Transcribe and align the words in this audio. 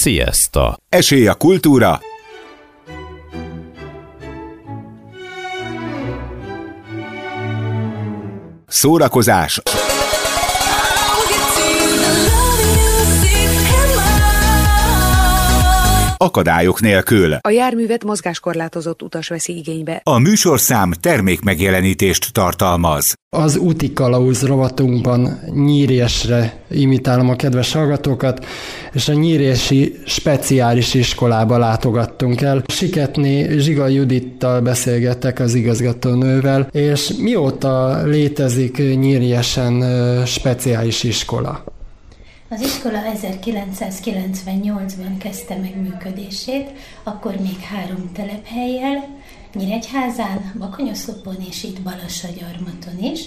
Siesta! 0.00 0.78
Esély 0.88 1.26
a 1.26 1.34
kultúra, 1.34 2.00
szórakozás, 8.66 9.62
akadályok 16.20 16.80
nélkül. 16.80 17.32
A 17.40 17.50
járművet 17.50 18.04
mozgáskorlátozott 18.04 19.02
utas 19.02 19.28
veszi 19.28 19.56
igénybe. 19.56 20.00
A 20.04 20.18
műsorszám 20.18 20.92
termékmegjelenítést 21.00 22.32
tartalmaz. 22.32 23.14
Az 23.36 23.56
úti 23.56 23.92
kalauz 23.92 24.42
rovatunkban 24.42 25.40
nyírésre 25.54 26.62
imitálom 26.70 27.28
a 27.28 27.36
kedves 27.36 27.72
hallgatókat, 27.72 28.46
és 28.92 29.08
a 29.08 29.12
nyírési 29.12 29.94
speciális 30.06 30.94
iskolába 30.94 31.58
látogattunk 31.58 32.40
el. 32.40 32.62
Siketné 32.66 33.58
Zsiga 33.58 33.88
Judittal 33.88 34.60
beszélgettek 34.60 35.40
az 35.40 35.54
igazgatónővel, 35.54 36.68
és 36.72 37.12
mióta 37.18 38.02
létezik 38.02 38.76
nyíriesen 38.76 39.84
speciális 40.26 41.02
iskola? 41.02 41.64
Az 42.52 42.60
iskola 42.60 42.98
1998-ban 43.14 45.18
kezdte 45.18 45.56
meg 45.56 45.82
működését, 45.82 46.70
akkor 47.02 47.36
még 47.36 47.60
három 47.60 48.12
telephelyjel, 48.12 49.08
Nyíregyházán, 49.54 50.52
Bakonyoszlopon 50.58 51.36
és 51.48 51.64
itt 51.64 51.82
Balassagyarmaton 51.82 52.98
is. 52.98 53.24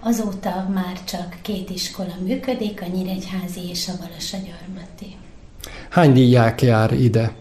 Azóta 0.00 0.68
már 0.74 1.04
csak 1.04 1.36
két 1.42 1.70
iskola 1.70 2.14
működik, 2.24 2.82
a 2.82 2.86
Nyíregyházi 2.86 3.68
és 3.68 3.88
a 3.88 3.92
Balassagyarmati. 3.98 5.16
Hány 5.90 6.12
diák 6.12 6.62
jár 6.62 6.92
ide? 6.92 7.34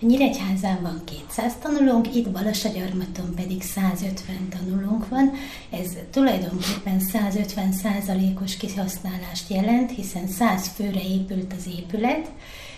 Nyíregyházán 0.00 0.78
van 0.82 1.02
200 1.28 1.52
tanulónk, 1.62 2.14
itt 2.14 2.30
Balassagyarmaton 2.30 3.34
pedig 3.36 3.62
150 3.62 4.48
tanulónk 4.48 5.08
van. 5.08 5.32
Ez 5.70 5.96
tulajdonképpen 6.10 7.00
150 7.00 7.72
százalékos 7.72 8.56
kihasználást 8.56 9.50
jelent, 9.50 9.90
hiszen 9.90 10.26
100 10.26 10.68
főre 10.68 11.00
épült 11.08 11.52
az 11.58 11.66
épület, 11.78 12.30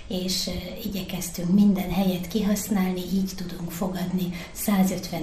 és 0.09 0.51
igyekeztünk 0.85 1.53
minden 1.55 1.91
helyet 1.91 2.29
kihasználni, 2.29 3.01
így 3.15 3.31
tudunk 3.37 3.71
fogadni 3.71 4.31
150 4.53 5.23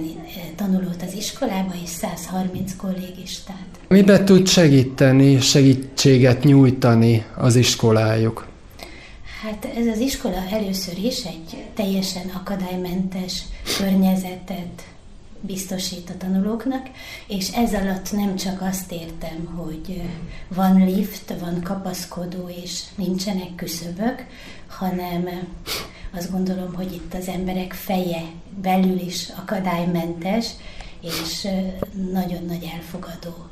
tanulót 0.56 1.02
az 1.06 1.14
iskolába 1.14 1.72
és 1.82 1.88
130 1.88 2.76
kollégistát. 2.76 3.66
Mibe 3.88 4.24
tud 4.24 4.48
segíteni, 4.48 5.40
segítséget 5.40 6.44
nyújtani 6.44 7.24
az 7.36 7.56
iskolájuk? 7.56 8.47
Hát 9.42 9.64
ez 9.64 9.86
az 9.86 9.98
iskola 9.98 10.44
először 10.50 10.98
is 10.98 11.24
egy 11.24 11.64
teljesen 11.74 12.28
akadálymentes 12.28 13.42
környezetet 13.78 14.82
biztosít 15.40 16.10
a 16.10 16.16
tanulóknak, 16.16 16.88
és 17.26 17.50
ez 17.50 17.74
alatt 17.74 18.12
nem 18.12 18.36
csak 18.36 18.62
azt 18.62 18.92
értem, 18.92 19.44
hogy 19.44 20.02
van 20.48 20.84
lift, 20.84 21.34
van 21.40 21.62
kapaszkodó, 21.62 22.48
és 22.62 22.82
nincsenek 22.94 23.54
küszöbök, 23.54 24.26
hanem 24.66 25.28
azt 26.14 26.30
gondolom, 26.30 26.74
hogy 26.74 26.92
itt 26.92 27.14
az 27.14 27.28
emberek 27.28 27.72
feje 27.72 28.22
belül 28.62 28.98
is 29.00 29.28
akadálymentes, 29.28 30.46
és 31.00 31.48
nagyon 32.12 32.44
nagy 32.44 32.70
elfogadó 32.74 33.48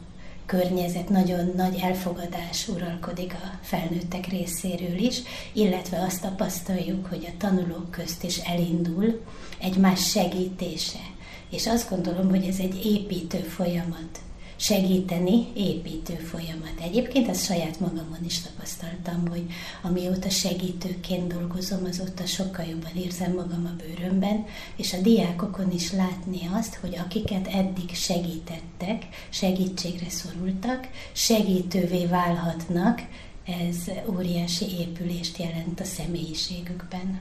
környezet, 0.47 1.09
nagyon 1.09 1.53
nagy 1.57 1.79
elfogadás 1.83 2.69
uralkodik 2.69 3.33
a 3.33 3.59
felnőttek 3.63 4.27
részéről 4.27 4.99
is, 4.99 5.23
illetve 5.53 6.03
azt 6.03 6.21
tapasztaljuk, 6.23 7.07
hogy 7.07 7.27
a 7.27 7.37
tanulók 7.39 7.91
közt 7.91 8.25
is 8.25 8.39
elindul 8.39 9.21
egymás 9.59 10.11
segítése. 10.11 11.15
És 11.51 11.67
azt 11.67 11.91
gondolom, 11.91 12.29
hogy 12.29 12.45
ez 12.45 12.59
egy 12.59 12.85
építő 12.85 13.39
folyamat 13.39 14.21
segíteni 14.57 15.47
építő 15.55 16.15
folyamat. 16.15 16.73
Egyébként 16.83 17.29
ezt 17.29 17.45
saját 17.45 17.81
magamon 17.81 18.25
is 18.25 18.41
tapasztaltam, 18.41 19.29
hogy 19.29 19.47
amióta 19.83 20.31
segítőként 20.31 21.33
dolgozom, 21.33 21.85
azóta 21.89 22.27
sokkal 22.27 22.65
jobban 22.65 22.97
érzem 23.05 23.33
magam 23.33 23.73
a 23.73 23.83
bőrömben, 23.83 24.45
és 24.77 24.93
a 24.93 25.01
diákokon 25.01 25.73
is 25.73 25.93
látni 25.93 26.41
azt, 26.53 26.75
hogy 26.75 26.99
akiket 27.05 27.47
eddig 27.47 27.95
segítettek, 27.95 29.03
segítségre 29.29 30.11
szorultak, 30.11 30.89
segítővé 31.13 32.07
válhatnak, 32.07 33.01
ez 33.47 33.77
óriási 34.15 34.65
épülést 34.79 35.39
jelent 35.39 35.81
a 35.81 35.85
személyiségükben. 35.85 37.21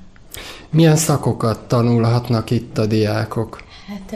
Milyen 0.69 0.95
szakokat 0.95 1.67
tanulhatnak 1.67 2.51
itt 2.51 2.77
a 2.77 2.85
diákok? 2.85 3.63
Hát 3.87 4.15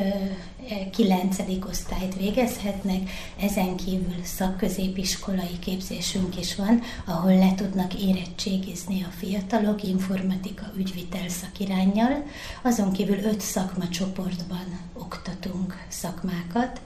kilencedik 0.91 1.67
osztályt 1.67 2.15
végezhetnek, 2.15 3.09
ezen 3.39 3.75
kívül 3.75 4.23
szakközépiskolai 4.23 5.59
képzésünk 5.59 6.37
is 6.39 6.55
van, 6.55 6.81
ahol 7.05 7.37
le 7.37 7.53
tudnak 7.55 7.93
érettségizni 7.93 9.03
a 9.03 9.13
fiatalok 9.17 9.83
informatika 9.83 10.71
ügyvitel 10.77 11.29
szakirányjal, 11.29 12.23
azon 12.61 12.91
kívül 12.91 13.17
öt 13.23 13.41
szakmacsoportban 13.41 14.79
oktatunk 14.93 15.85
szakmákat, 15.87 16.81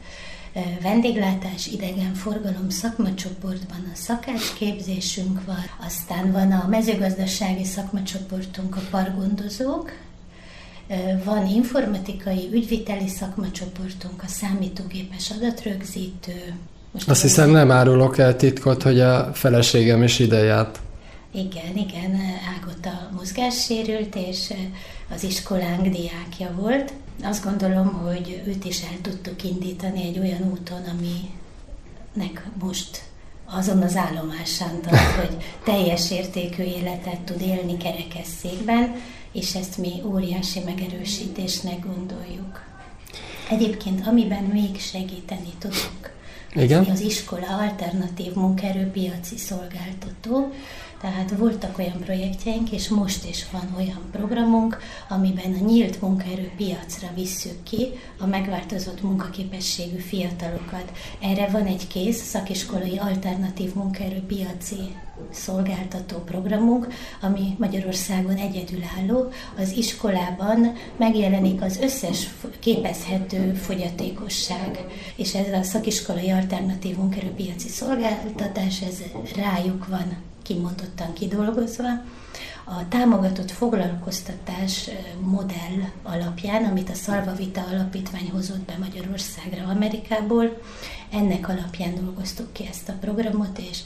vendéglátás, 0.81 1.67
idegenforgalom 1.67 2.69
szakmacsoportban 2.69 3.91
a 3.93 3.95
szakácsképzésünk 3.95 5.45
van, 5.45 5.65
aztán 5.85 6.31
van 6.31 6.51
a 6.51 6.67
mezőgazdasági 6.67 7.63
szakmacsoportunk, 7.63 8.75
a 8.75 8.81
pargondozók, 8.89 9.91
van 11.23 11.47
informatikai 11.47 12.49
ügyviteli 12.51 13.07
szakmacsoportunk, 13.07 14.23
a 14.23 14.27
számítógépes 14.27 15.29
adatrögzítő. 15.29 16.53
Most 16.91 17.09
Azt 17.09 17.21
hiszem 17.21 17.49
nem 17.49 17.71
árulok 17.71 18.17
el 18.17 18.35
titkot, 18.35 18.83
hogy 18.83 18.99
a 18.99 19.33
feleségem 19.33 20.03
is 20.03 20.19
ide 20.19 20.43
járt. 20.43 20.79
Igen, 21.31 21.77
igen, 21.77 22.19
Ágota 22.57 23.09
mozgássérült, 23.15 24.15
és 24.15 24.53
az 25.15 25.23
iskolánk 25.23 25.87
diákja 25.87 26.51
volt. 26.55 26.93
Azt 27.23 27.43
gondolom, 27.43 27.87
hogy 27.87 28.41
őt 28.47 28.65
is 28.65 28.81
el 28.81 28.97
tudtuk 29.01 29.43
indítani 29.43 30.03
egy 30.03 30.19
olyan 30.19 30.51
úton, 30.51 30.81
aminek 30.83 32.47
most 32.59 33.01
azon 33.45 33.81
az 33.81 33.95
állomásán 33.95 34.81
tart, 34.81 35.15
hogy 35.21 35.37
teljes 35.63 36.11
értékű 36.11 36.63
életet 36.63 37.19
tud 37.19 37.41
élni 37.41 37.77
kerekesszékben, 37.77 38.95
és 39.33 39.55
ezt 39.55 39.77
mi 39.77 40.01
óriási 40.05 40.59
megerősítésnek 40.59 41.85
gondoljuk. 41.85 42.63
Egyébként, 43.49 44.07
amiben 44.07 44.43
még 44.43 44.79
segíteni 44.79 45.53
tudunk, 45.59 46.13
Igen? 46.53 46.85
az 46.85 46.99
iskola 46.99 47.47
alternatív 47.47 48.33
munkaerőpiaci 48.33 49.37
szolgáltató, 49.37 50.51
tehát 51.03 51.35
voltak 51.37 51.77
olyan 51.77 51.99
projektjeink, 51.99 52.71
és 52.71 52.89
most 52.89 53.29
is 53.29 53.45
van 53.51 53.73
olyan 53.77 54.01
programunk, 54.11 54.77
amiben 55.09 55.53
a 55.61 55.65
nyílt 55.65 56.01
munkaerőpiacra 56.01 57.07
visszük 57.15 57.63
ki 57.63 57.87
a 58.19 58.25
megváltozott 58.25 59.01
munkaképességű 59.01 59.97
fiatalokat. 59.97 60.91
Erre 61.21 61.47
van 61.47 61.65
egy 61.65 61.87
kész 61.87 62.21
szakiskolai 62.21 62.97
alternatív 62.97 63.73
munkaerőpiaci 63.73 64.95
szolgáltató 65.31 66.17
programunk, 66.17 66.87
ami 67.21 67.55
Magyarországon 67.57 68.35
egyedülálló. 68.35 69.31
Az 69.57 69.71
iskolában 69.71 70.73
megjelenik 70.97 71.61
az 71.61 71.77
összes 71.77 72.29
képezhető 72.59 73.53
fogyatékosság, 73.53 74.85
és 75.15 75.35
ez 75.35 75.53
a 75.53 75.63
szakiskolai 75.63 76.29
alternatív 76.29 76.97
munkerőpiaci 76.97 77.69
szolgáltatás, 77.69 78.81
ez 78.81 79.01
rájuk 79.35 79.87
van 79.87 80.31
kimondottan 80.43 81.13
kidolgozva. 81.13 81.89
A 82.65 82.87
támogatott 82.87 83.51
foglalkoztatás 83.51 84.89
modell 85.19 85.89
alapján, 86.03 86.63
amit 86.63 86.89
a 86.89 86.93
Szalva 86.93 87.33
Vita 87.33 87.63
Alapítvány 87.71 88.29
hozott 88.31 88.61
be 88.61 88.77
Magyarországra 88.79 89.67
Amerikából, 89.67 90.61
ennek 91.11 91.49
alapján 91.49 91.95
dolgoztuk 91.95 92.53
ki 92.53 92.67
ezt 92.69 92.89
a 92.89 92.97
programot, 92.99 93.59
és 93.59 93.79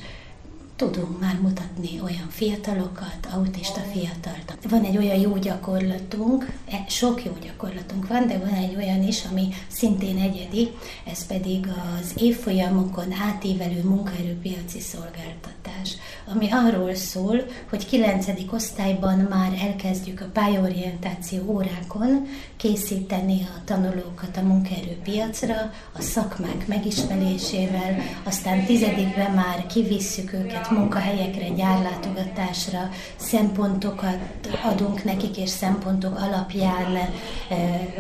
tudunk 0.78 1.20
már 1.20 1.40
mutatni 1.42 2.02
olyan 2.04 2.30
fiatalokat, 2.30 3.28
autista 3.34 3.80
fiatalt. 3.80 4.58
Van 4.70 4.84
egy 4.84 4.98
olyan 4.98 5.20
jó 5.20 5.38
gyakorlatunk, 5.38 6.52
e, 6.72 6.86
sok 6.90 7.26
jó 7.26 7.32
gyakorlatunk 7.44 8.08
van, 8.08 8.28
de 8.28 8.38
van 8.38 8.54
egy 8.54 8.76
olyan 8.76 9.04
is, 9.04 9.24
ami 9.32 9.48
szintén 9.68 10.18
egyedi, 10.18 10.70
ez 11.12 11.26
pedig 11.26 11.68
az 12.00 12.12
évfolyamokon 12.16 13.14
átívelő 13.28 13.84
munkaerőpiaci 13.84 14.80
szolgáltatás, 14.80 15.96
ami 16.34 16.48
arról 16.52 16.96
szól, 16.96 17.46
hogy 17.70 17.86
9. 17.86 18.28
osztályban 18.52 19.20
már 19.30 19.54
elkezdjük 19.62 20.22
a 20.22 20.30
pályaorientáció 20.34 21.44
órákon 21.48 22.28
készíteni 22.58 23.48
a 23.56 23.64
tanulókat 23.66 24.38
a 24.38 24.42
munkaerőpiacra, 24.42 25.72
a 25.94 26.02
szakmák 26.02 26.68
megismerésével, 26.68 27.98
aztán 28.24 28.66
tizedikben 28.66 29.32
már 29.32 29.66
kivisszük 29.66 30.34
őket 30.34 30.67
lehet 30.68 30.72
munkahelyekre, 30.72 31.50
gyárlátogatásra, 31.50 32.90
szempontokat 33.16 34.20
adunk 34.64 35.04
nekik, 35.04 35.38
és 35.38 35.50
szempontok 35.50 36.20
alapján 36.20 37.10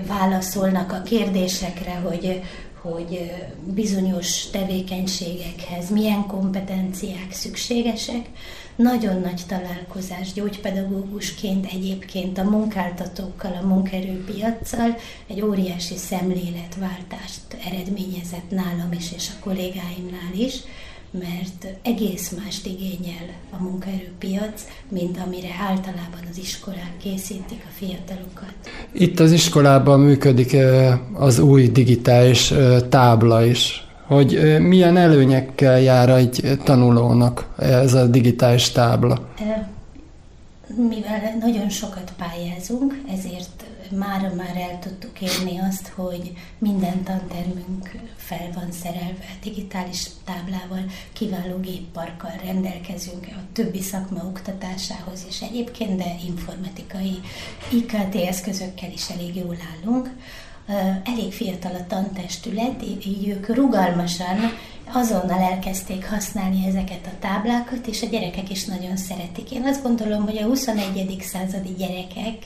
válaszolnak 0.08 0.92
a 0.92 1.02
kérdésekre, 1.02 1.94
hogy 1.94 2.42
hogy 2.82 3.32
bizonyos 3.74 4.50
tevékenységekhez 4.50 5.90
milyen 5.90 6.26
kompetenciák 6.26 7.32
szükségesek. 7.32 8.30
Nagyon 8.76 9.22
nagy 9.22 9.42
találkozás 9.48 10.34
gyógypedagógusként 10.34 11.66
egyébként 11.66 12.38
a 12.38 12.44
munkáltatókkal, 12.44 13.60
a 13.62 13.68
munkerőpiacsal 13.68 14.98
egy 15.28 15.42
óriási 15.42 15.98
szemléletváltást 15.98 17.42
eredményezett 17.66 18.50
nálam 18.50 18.92
is 18.92 19.12
és 19.16 19.30
a 19.36 19.44
kollégáimnál 19.44 20.34
is 20.34 20.54
mert 21.12 21.68
egész 21.82 22.34
mást 22.44 22.66
igényel 22.66 23.30
a 23.60 23.64
munkaerőpiac, 23.64 24.62
mint 24.90 25.18
amire 25.26 25.50
általában 25.70 26.20
az 26.32 26.38
iskolák 26.38 26.94
készítik 27.02 27.66
a 27.66 27.72
fiatalokat. 27.74 28.54
Itt 28.92 29.20
az 29.20 29.32
iskolában 29.32 30.00
működik 30.00 30.56
az 31.14 31.40
új 31.40 31.68
digitális 31.68 32.54
tábla 32.90 33.46
is, 33.46 33.88
hogy 34.06 34.58
milyen 34.60 34.98
előnyekkel 34.98 35.80
jár 35.80 36.10
egy 36.10 36.60
tanulónak 36.64 37.54
ez 37.58 37.94
a 37.94 38.06
digitális 38.06 38.70
tábla? 38.70 39.28
Mivel 40.90 41.36
nagyon 41.40 41.70
sokat 41.70 42.14
pályázunk, 42.18 43.02
ezért 43.12 43.64
már 43.92 44.34
már 44.34 44.56
el 44.56 44.80
tudtuk 44.80 45.22
érni 45.22 45.60
azt, 45.60 45.88
hogy 45.88 46.34
minden 46.58 47.04
tantermünk 47.04 47.92
fel 48.16 48.50
van 48.54 48.72
szerelve 48.72 49.26
digitális 49.44 50.08
táblával, 50.26 50.86
kiváló 51.14 51.60
gépparkkal 51.60 52.34
rendelkezünk 52.46 53.28
a 53.30 53.40
többi 53.54 53.82
szakma 53.82 54.24
oktatásához 54.24 55.26
is 55.30 55.42
egyébként, 55.42 55.98
de 55.98 56.16
informatikai 56.26 57.20
IKT 57.72 58.16
eszközökkel 58.16 58.92
is 58.92 59.10
elég 59.10 59.36
jól 59.36 59.58
állunk. 59.76 60.10
Elég 61.04 61.34
fiatal 61.34 61.76
a 61.76 61.88
tantestület, 61.88 62.84
így 62.84 63.28
ők 63.28 63.56
rugalmasan 63.56 64.38
azonnal 64.92 65.40
elkezdték 65.40 66.10
használni 66.10 66.68
ezeket 66.68 67.06
a 67.06 67.20
táblákat, 67.20 67.88
és 67.88 68.02
a 68.02 68.08
gyerekek 68.08 68.50
is 68.50 68.66
nagyon 68.66 68.98
szeretik. 68.98 69.52
Én 69.52 69.66
azt 69.66 69.84
gondolom, 69.84 70.24
hogy 70.24 70.38
a 70.38 70.46
21. 70.46 71.22
századi 71.22 71.74
gyerekek 71.78 72.38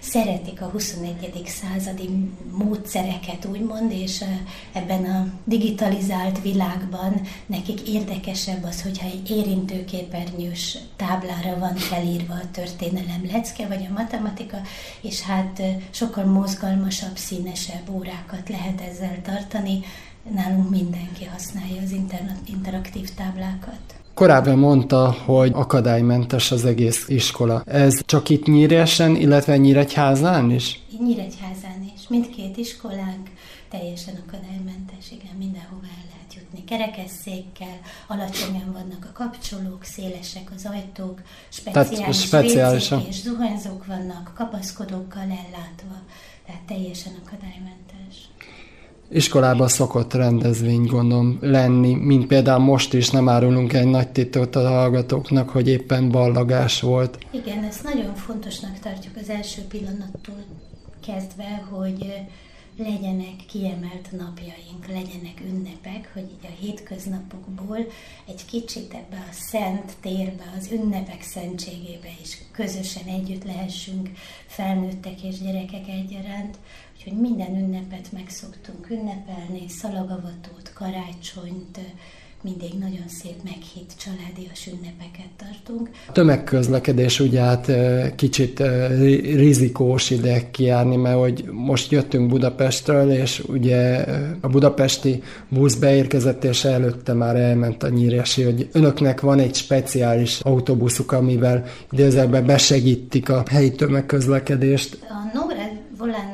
szeretik 0.00 0.62
a 0.62 0.68
21. 0.68 1.42
századi 1.46 2.08
módszereket, 2.50 3.44
úgymond, 3.44 3.92
és 3.92 4.24
ebben 4.72 5.04
a 5.04 5.26
digitalizált 5.44 6.42
világban 6.42 7.20
nekik 7.46 7.88
érdekesebb 7.88 8.64
az, 8.64 8.82
hogyha 8.82 9.06
egy 9.06 9.30
érintőképernyős 9.30 10.78
táblára 10.96 11.58
van 11.58 11.74
felírva 11.74 12.34
a 12.34 12.50
történelem 12.50 13.28
lecke, 13.32 13.66
vagy 13.66 13.86
a 13.88 13.92
matematika, 13.92 14.56
és 15.00 15.20
hát 15.20 15.62
sokkal 15.90 16.24
mozgalmasabb, 16.24 17.16
színesebb 17.16 17.90
órákat 17.90 18.48
lehet 18.48 18.80
ezzel 18.80 19.18
tartani. 19.22 19.80
Nálunk 20.34 20.70
mindenki 20.70 21.24
használja 21.24 21.82
az 21.82 21.94
interaktív 22.46 23.08
táblákat. 23.14 23.99
Korábban 24.14 24.58
mondta, 24.58 25.16
hogy 25.24 25.50
akadálymentes 25.54 26.50
az 26.50 26.64
egész 26.64 27.08
iskola. 27.08 27.62
Ez 27.66 28.00
csak 28.04 28.28
itt 28.28 28.46
Nyíresen, 28.46 29.16
illetve 29.16 29.56
Nyíregyházán 29.56 30.50
is? 30.50 30.80
Nyíregyházán 31.04 31.90
is. 31.94 32.08
Mindkét 32.08 32.56
iskolánk 32.56 33.28
teljesen 33.70 34.14
akadálymentes, 34.26 35.10
igen, 35.10 35.36
mindenhova 35.38 35.86
el 35.98 36.04
lehet 36.12 36.34
jutni. 36.34 36.64
Kerekesszékkel, 36.64 37.78
alacsonyan 38.06 38.72
vannak 38.72 39.08
a 39.10 39.12
kapcsolók, 39.12 39.84
szélesek 39.84 40.50
az 40.54 40.68
ajtók, 40.72 41.22
speciális, 41.48 42.20
speciális 42.20 42.92
és 43.08 43.20
zuhanyzók 43.20 43.86
vannak, 43.86 44.32
kapaszkodókkal 44.34 45.22
ellátva, 45.22 45.96
tehát 46.46 46.62
teljesen 46.66 47.12
akadálymentes 47.24 47.89
iskolában 49.10 49.68
szokott 49.68 50.14
rendezvény 50.14 50.86
gondolom 50.86 51.38
lenni, 51.40 51.94
mint 51.94 52.26
például 52.26 52.64
most 52.64 52.94
is 52.94 53.10
nem 53.10 53.28
árulunk 53.28 53.72
egy 53.72 53.86
nagy 53.86 54.08
titkot 54.08 54.56
a 54.56 54.68
hallgatóknak, 54.68 55.48
hogy 55.48 55.68
éppen 55.68 56.10
ballagás 56.10 56.80
volt. 56.80 57.18
Igen, 57.30 57.64
ezt 57.64 57.82
nagyon 57.82 58.14
fontosnak 58.14 58.78
tartjuk 58.78 59.16
az 59.16 59.28
első 59.28 59.62
pillanattól 59.62 60.44
kezdve, 61.06 61.66
hogy 61.70 62.12
legyenek 62.76 63.36
kiemelt 63.48 64.08
napjaink, 64.10 64.86
legyenek 64.86 65.42
ünnepek, 65.48 66.10
hogy 66.12 66.22
így 66.22 66.50
a 66.52 66.60
hétköznapokból 66.60 67.86
egy 68.26 68.44
kicsit 68.44 68.94
ebbe 68.94 69.26
a 69.30 69.32
szent 69.32 69.92
térbe, 70.00 70.52
az 70.58 70.70
ünnepek 70.72 71.22
szentségébe 71.22 72.08
is 72.22 72.38
közösen 72.52 73.06
együtt 73.06 73.44
lehessünk 73.44 74.08
felnőttek 74.46 75.22
és 75.22 75.40
gyerekek 75.40 75.88
egyaránt, 75.88 76.58
Úgyhogy 77.04 77.20
minden 77.20 77.56
ünnepet 77.56 78.12
meg 78.12 78.24
szoktunk 78.28 78.90
ünnepelni, 78.90 79.68
szalagavatót, 79.68 80.72
karácsonyt, 80.74 81.78
mindig 82.42 82.72
nagyon 82.78 83.08
szép 83.08 83.34
meghitt 83.44 83.92
családias 83.98 84.66
ünnepeket 84.66 85.28
tartunk. 85.36 85.90
A 86.08 86.12
tömegközlekedés 86.12 87.20
ugye 87.20 87.40
hát 87.40 87.72
kicsit 88.16 88.62
rizikós 89.34 90.10
ide 90.10 90.50
kijárni, 90.50 90.96
mert 90.96 91.18
hogy 91.18 91.44
most 91.50 91.90
jöttünk 91.90 92.28
Budapestről, 92.28 93.10
és 93.10 93.42
ugye 93.48 94.04
a 94.40 94.48
budapesti 94.48 95.22
busz 95.48 95.74
beérkezett, 95.74 96.44
és 96.44 96.64
előtte 96.64 97.12
már 97.12 97.36
elment 97.36 97.82
a 97.82 97.88
nyíresi, 97.88 98.42
hogy 98.42 98.68
önöknek 98.72 99.20
van 99.20 99.38
egy 99.38 99.54
speciális 99.54 100.40
autóbuszuk, 100.40 101.12
amivel 101.12 101.64
idézőben 101.90 102.46
besegítik 102.46 103.28
a 103.28 103.42
helyi 103.50 103.72
tömegközlekedést. 103.72 104.98
A 105.00 105.38
Nógrád 105.38 105.78
Volánnal 105.98 106.29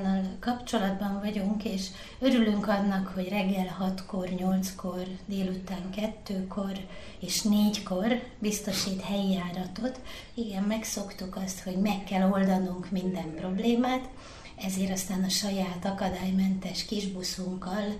kapcsolatban 0.46 1.20
vagyunk, 1.22 1.64
és 1.64 1.86
örülünk 2.18 2.68
annak, 2.68 3.06
hogy 3.14 3.28
reggel 3.28 3.76
6-kor, 3.80 4.28
8-kor, 4.36 5.06
délután 5.26 5.88
2-kor 5.96 6.78
és 7.20 7.42
4-kor 7.48 8.22
biztosít 8.38 9.00
helyi 9.00 9.32
járatot. 9.32 10.00
Igen, 10.34 10.62
megszoktuk 10.62 11.36
azt, 11.44 11.62
hogy 11.62 11.76
meg 11.76 12.04
kell 12.04 12.30
oldanunk 12.30 12.90
minden 12.90 13.34
problémát, 13.34 14.08
ezért 14.64 14.92
aztán 14.92 15.24
a 15.24 15.28
saját 15.28 15.84
akadálymentes 15.84 16.84
kisbuszunkkal 16.84 17.98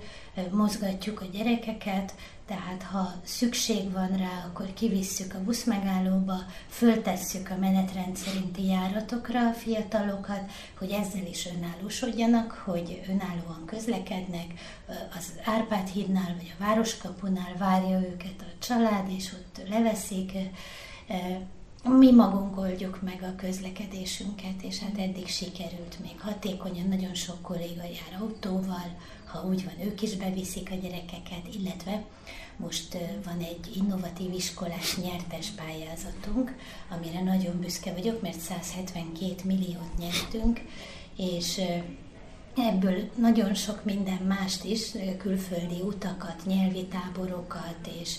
mozgatjuk 0.50 1.20
a 1.20 1.24
gyerekeket, 1.32 2.14
tehát 2.46 2.82
ha 2.82 3.12
szükség 3.24 3.92
van 3.92 4.16
rá, 4.16 4.44
akkor 4.46 4.74
kivisszük 4.74 5.34
a 5.34 5.42
buszmegállóba, 5.42 6.34
föltesszük 6.68 7.50
a 7.50 7.56
menetrend 7.56 8.16
szerinti 8.16 8.66
járatokra 8.66 9.48
a 9.48 9.52
fiatalokat, 9.52 10.50
hogy 10.78 10.90
ezzel 10.90 11.26
is 11.26 11.46
önállósodjanak, 11.56 12.62
hogy 12.64 13.02
önállóan 13.08 13.62
közlekednek. 13.66 14.46
Az 15.16 15.32
Árpád 15.44 15.88
hídnál 15.88 16.34
vagy 16.36 16.54
a 16.58 16.64
Városkapunál 16.64 17.54
várja 17.58 17.98
őket 17.98 18.40
a 18.40 18.58
család, 18.58 19.10
és 19.10 19.32
ott 19.32 19.68
leveszik. 19.68 20.32
Mi 21.88 22.10
magunk 22.12 22.58
oldjuk 22.58 23.02
meg 23.02 23.22
a 23.22 23.36
közlekedésünket, 23.36 24.62
és 24.62 24.78
hát 24.78 24.98
eddig 24.98 25.26
sikerült 25.26 25.98
még 26.02 26.20
hatékonyan, 26.20 26.88
nagyon 26.88 27.14
sok 27.14 27.42
kolléga 27.42 27.82
jár 27.82 28.20
autóval, 28.20 28.96
ha 29.24 29.44
úgy 29.48 29.64
van, 29.64 29.86
ők 29.86 30.02
is 30.02 30.14
beviszik 30.14 30.70
a 30.70 30.74
gyerekeket, 30.74 31.54
illetve 31.58 32.04
most 32.56 32.98
van 33.24 33.38
egy 33.38 33.76
innovatív 33.76 34.32
iskolás 34.32 34.96
nyertes 34.96 35.48
pályázatunk, 35.48 36.56
amire 36.90 37.22
nagyon 37.22 37.60
büszke 37.60 37.92
vagyok, 37.92 38.22
mert 38.22 38.38
172 38.38 39.34
milliót 39.44 39.98
nyertünk, 39.98 40.60
és 41.16 41.60
ebből 42.56 43.10
nagyon 43.14 43.54
sok 43.54 43.84
minden 43.84 44.22
mást 44.28 44.64
is, 44.64 44.90
külföldi 45.18 45.80
utakat, 45.80 46.42
nyelvi 46.46 46.86
táborokat 46.86 47.88
és 48.00 48.16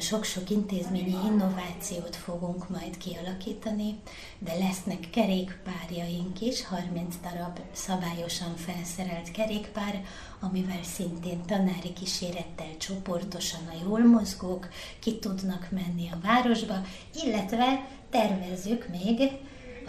sok-sok 0.00 0.50
intézményi 0.50 1.16
innovációt 1.26 2.16
fogunk 2.16 2.68
majd 2.68 2.96
kialakítani, 2.96 3.98
de 4.38 4.54
lesznek 4.58 5.10
kerékpárjaink 5.10 6.40
is, 6.40 6.66
30 6.66 7.14
darab 7.22 7.58
szabályosan 7.72 8.56
felszerelt 8.56 9.30
kerékpár, 9.30 10.04
amivel 10.40 10.82
szintén 10.82 11.44
tanári 11.46 11.92
kísérettel 11.92 12.76
csoportosan 12.78 13.66
a 13.66 13.84
jól 13.84 14.04
mozgók 14.04 14.68
ki 14.98 15.18
tudnak 15.18 15.68
menni 15.70 16.08
a 16.12 16.20
városba, 16.22 16.80
illetve 17.24 17.88
tervezzük 18.10 18.88
még 18.88 19.30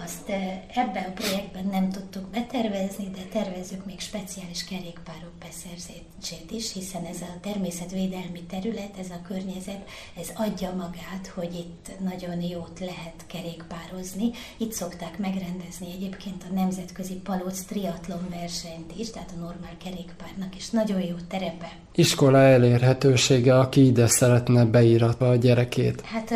azt 0.03 0.29
ebben 0.73 1.03
a 1.03 1.11
projektben 1.13 1.65
nem 1.71 1.89
tudtuk 1.89 2.29
betervezni, 2.29 3.09
de 3.15 3.39
tervezünk 3.39 3.85
még 3.85 3.99
speciális 3.99 4.63
kerékpárok 4.63 5.31
beszerzését 5.39 6.51
is, 6.51 6.73
hiszen 6.73 7.05
ez 7.05 7.21
a 7.21 7.39
természetvédelmi 7.41 8.43
terület, 8.49 8.97
ez 8.99 9.09
a 9.09 9.21
környezet, 9.27 9.89
ez 10.19 10.27
adja 10.35 10.69
magát, 10.69 11.27
hogy 11.33 11.53
itt 11.53 11.91
nagyon 11.99 12.41
jót 12.41 12.79
lehet 12.79 13.25
kerékpározni. 13.27 14.29
Itt 14.57 14.73
szokták 14.73 15.17
megrendezni 15.17 15.87
egyébként 15.95 16.43
a 16.49 16.53
nemzetközi 16.53 17.13
palóc 17.13 17.61
triatlon 17.61 18.27
versenyt 18.29 18.91
is, 18.97 19.09
tehát 19.09 19.33
a 19.35 19.39
normál 19.39 19.77
kerékpárnak 19.83 20.55
is 20.55 20.69
nagyon 20.69 21.01
jó 21.01 21.15
terepe. 21.27 21.71
Iskola 21.95 22.39
elérhetősége, 22.39 23.59
aki 23.59 23.85
ide 23.85 24.07
szeretne 24.07 24.65
beíratva 24.65 25.29
a 25.29 25.35
gyerekét? 25.35 26.01
Hát 26.01 26.29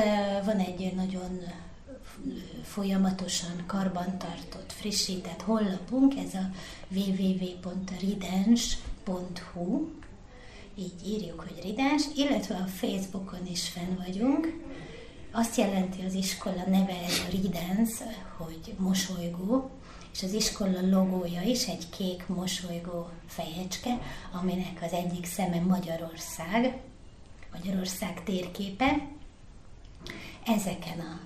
van 0.46 0.58
egy 0.58 0.94
nagyon 0.96 1.42
folyamatosan 2.76 3.64
karbantartott, 3.66 4.72
frissített 4.72 5.42
honlapunk, 5.42 6.16
ez 6.18 6.34
a 6.34 6.50
www.ridens.hu, 6.90 7.90
így 10.76 10.94
írjuk, 11.06 11.40
hogy 11.40 11.60
Ridens, 11.64 12.04
illetve 12.16 12.56
a 12.56 12.66
Facebookon 12.66 13.46
is 13.48 13.70
fenn 13.70 13.96
vagyunk. 14.06 14.64
Azt 15.32 15.58
jelenti 15.58 16.02
az 16.06 16.14
iskola 16.14 16.64
neve, 16.68 17.04
ez 17.06 17.20
a 17.28 17.30
Ridens, 17.30 17.92
hogy 18.38 18.74
mosolygó, 18.78 19.70
és 20.14 20.24
az 20.24 20.34
iskola 20.34 20.90
logója 20.90 21.42
is 21.42 21.68
egy 21.68 21.90
kék 21.90 22.28
mosolygó 22.28 23.10
fejecske, 23.28 24.00
aminek 24.32 24.80
az 24.82 24.92
egyik 24.92 25.26
szeme 25.26 25.60
Magyarország, 25.60 26.82
Magyarország 27.54 28.24
térképe. 28.24 29.08
Ezeken 30.46 31.00
a 31.00 31.20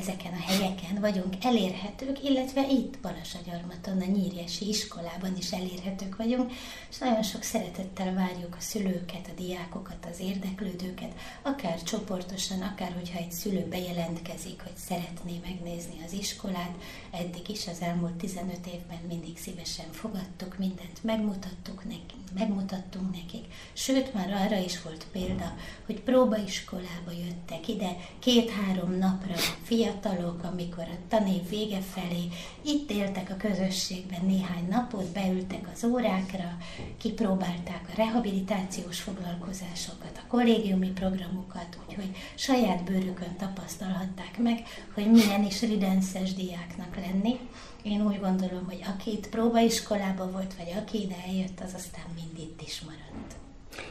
ezeken 0.00 0.32
a 0.32 0.42
helyeken 0.46 1.00
vagyunk 1.00 1.44
elérhetők, 1.44 2.24
illetve 2.24 2.66
itt 2.70 2.98
Balasagyarmaton, 2.98 4.00
a 4.00 4.04
Nyírjesi 4.04 4.68
iskolában 4.68 5.36
is 5.38 5.52
elérhetők 5.52 6.16
vagyunk, 6.16 6.52
és 6.90 6.98
nagyon 6.98 7.22
sok 7.22 7.42
szeretettel 7.42 8.14
várjuk 8.14 8.54
a 8.58 8.60
szülőket, 8.60 9.28
a 9.28 9.40
diákokat, 9.40 10.06
az 10.10 10.20
érdeklődőket, 10.20 11.12
akár 11.42 11.82
csoportosan, 11.82 12.60
akár 12.60 12.92
hogyha 12.92 13.18
egy 13.18 13.32
szülő 13.32 13.66
bejelentkezik, 13.70 14.62
hogy 14.62 14.76
szeretné 14.76 15.40
megnézni 15.42 16.02
az 16.06 16.12
iskolát, 16.12 16.74
eddig 17.10 17.48
is 17.48 17.66
az 17.66 17.80
elmúlt 17.80 18.14
15 18.14 18.66
évben 18.66 18.98
mindig 19.08 19.38
szívesen 19.38 19.92
fogadtuk, 19.92 20.58
mindent 20.58 21.04
megmutattuk 21.04 21.84
neki, 21.84 22.14
megmutattunk 22.34 23.10
nekik, 23.12 23.44
sőt 23.72 24.14
már 24.14 24.30
arra 24.30 24.56
is 24.56 24.82
volt 24.82 25.06
példa, 25.12 25.56
hogy 25.86 26.00
próbaiskolába 26.00 27.10
jöttek 27.10 27.68
ide 27.68 27.96
két-három 28.18 28.98
napra 28.98 29.34
fiatalok, 29.62 30.42
amikor 30.42 30.84
a 30.84 30.98
tanév 31.08 31.48
vége 31.48 31.80
felé 31.80 32.28
itt 32.62 32.90
éltek 32.90 33.30
a 33.30 33.36
közösségben 33.36 34.24
néhány 34.26 34.68
napot, 34.70 35.12
beültek 35.12 35.68
az 35.74 35.84
órákra, 35.84 36.56
kipróbálták 36.98 37.88
a 37.92 37.96
rehabilitációs 37.96 39.00
foglalkozásokat, 39.00 40.12
a 40.14 40.26
kollégiumi 40.28 40.88
programokat, 40.88 41.78
úgyhogy 41.86 42.10
saját 42.34 42.84
bőrükön 42.84 43.36
tapasztalhatták 43.38 44.38
meg, 44.38 44.62
hogy 44.94 45.10
milyen 45.10 45.44
is 45.44 45.60
ridenszes 45.60 46.34
diáknak 46.34 46.96
lenni. 46.96 47.38
Én 47.82 48.06
úgy 48.06 48.20
gondolom, 48.20 48.64
hogy 48.66 48.84
aki 48.96 49.10
itt 49.10 49.28
próbaiskolába 49.28 50.30
volt, 50.30 50.54
vagy 50.56 50.74
aki 50.76 51.02
ide 51.02 51.16
eljött, 51.26 51.60
az 51.64 51.74
aztán 51.74 52.04
mind 52.14 52.38
itt 52.38 52.62
is 52.62 52.80
maradt. 52.80 53.36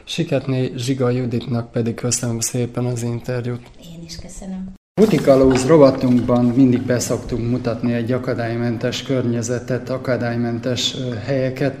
Siketné 0.04 0.72
Zsiga 0.76 1.10
Juditnak 1.10 1.70
pedig 1.70 1.94
köszönöm 1.94 2.40
szépen 2.40 2.84
az 2.84 3.02
interjút. 3.02 3.70
Én 3.94 4.02
is 4.04 4.16
köszönöm. 4.16 4.77
Butikalóz 4.98 5.66
rovatunkban 5.66 6.44
mindig 6.44 6.82
beszoktunk 6.82 7.50
mutatni 7.50 7.92
egy 7.92 8.12
akadálymentes 8.12 9.02
környezetet, 9.02 9.90
akadálymentes 9.90 10.94
helyeket. 11.24 11.74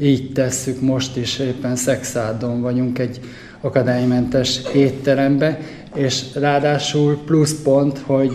Így 0.00 0.32
tesszük 0.32 0.80
most 0.80 1.16
is, 1.16 1.38
éppen 1.38 1.76
Szexádon 1.76 2.60
vagyunk 2.60 2.98
egy 2.98 3.20
akadálymentes 3.60 4.60
étterembe, 4.74 5.58
és 5.94 6.24
ráadásul 6.34 7.22
pluszpont, 7.24 7.98
hogy 7.98 8.34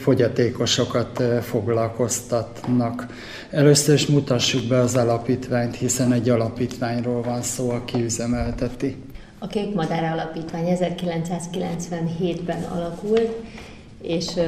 fogyatékosokat 0.00 1.22
foglalkoztatnak. 1.42 3.06
Először 3.50 3.94
is 3.94 4.06
mutassuk 4.06 4.68
be 4.68 4.78
az 4.78 4.96
alapítványt, 4.96 5.76
hiszen 5.76 6.12
egy 6.12 6.28
alapítványról 6.28 7.22
van 7.22 7.42
szó, 7.42 7.70
aki 7.70 8.02
üzemelteti. 8.02 8.96
A 9.40 9.46
Kék 9.46 9.74
Madár 9.74 10.04
Alapítvány 10.04 10.76
1997-ben 10.80 12.62
alakult, 12.62 13.34
és 14.02 14.40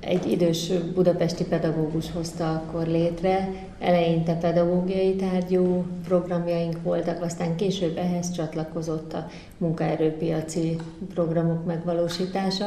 egy 0.00 0.30
idős 0.30 0.68
budapesti 0.94 1.44
pedagógus 1.44 2.10
hozta 2.10 2.50
akkor 2.50 2.86
létre. 2.86 3.48
Eleinte 3.78 4.34
pedagógiai 4.34 5.14
tárgyú 5.14 5.84
programjaink 6.04 6.82
voltak, 6.82 7.22
aztán 7.22 7.56
később 7.56 7.96
ehhez 7.96 8.30
csatlakozott 8.30 9.12
a 9.12 9.26
munkaerőpiaci 9.58 10.76
programok 11.14 11.64
megvalósítása. 11.64 12.66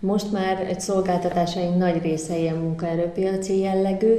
Most 0.00 0.32
már 0.32 0.60
egy 0.60 0.80
szolgáltatásaink 0.80 1.76
nagy 1.76 2.02
része 2.02 2.38
ilyen 2.38 2.56
munkaerőpiaci 2.56 3.58
jellegű, 3.58 4.14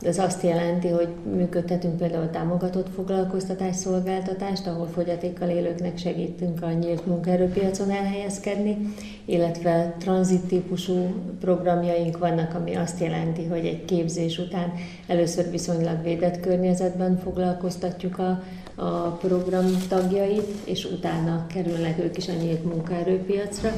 ez 0.00 0.18
azt 0.18 0.42
jelenti, 0.42 0.88
hogy 0.88 1.08
működtetünk 1.34 1.96
például 1.96 2.30
támogatott 2.30 2.94
foglalkoztatás 2.94 3.76
szolgáltatást, 3.76 4.66
ahol 4.66 4.86
fogyatékkal 4.86 5.48
élőknek 5.48 5.98
segítünk 5.98 6.62
a 6.62 6.72
nyílt 6.72 7.06
munkaerőpiacon 7.06 7.90
elhelyezkedni, 7.90 8.76
illetve 9.24 9.94
tranzit 9.98 10.46
típusú 10.46 11.14
programjaink 11.40 12.18
vannak, 12.18 12.54
ami 12.54 12.74
azt 12.74 13.00
jelenti, 13.00 13.44
hogy 13.46 13.66
egy 13.66 13.84
képzés 13.84 14.38
után 14.38 14.72
először 15.06 15.50
viszonylag 15.50 16.02
védett 16.02 16.40
környezetben 16.40 17.18
foglalkoztatjuk 17.18 18.18
a 18.18 18.42
a 18.74 19.08
program 19.08 19.66
tagjait, 19.88 20.52
és 20.64 20.84
utána 20.84 21.46
kerülnek 21.54 21.98
ők 21.98 22.16
is 22.16 22.28
a 22.28 22.32
nyílt 22.32 22.64
munkaerőpiacra, 22.64 23.72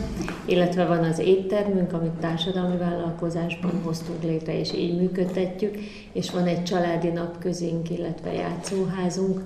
illetve 0.45 0.85
van 0.85 1.05
az 1.05 1.19
éttermünk, 1.19 1.93
amit 1.93 2.11
társadalmi 2.21 2.77
vállalkozásban 2.77 3.81
hoztunk 3.83 4.23
létre, 4.23 4.59
és 4.59 4.73
így 4.73 4.97
működtetjük, 4.97 5.75
és 6.13 6.31
van 6.31 6.47
egy 6.47 6.65
családi 6.65 7.09
napközünk, 7.09 7.91
illetve 7.91 8.33
játszóházunk, 8.33 9.41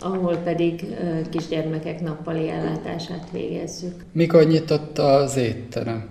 ahol 0.00 0.36
pedig 0.36 0.96
kisgyermekek 1.30 2.00
nappali 2.00 2.48
ellátását 2.48 3.28
végezzük. 3.32 4.04
Mikor 4.12 4.46
nyitott 4.46 4.98
az 4.98 5.36
étterem? 5.36 6.08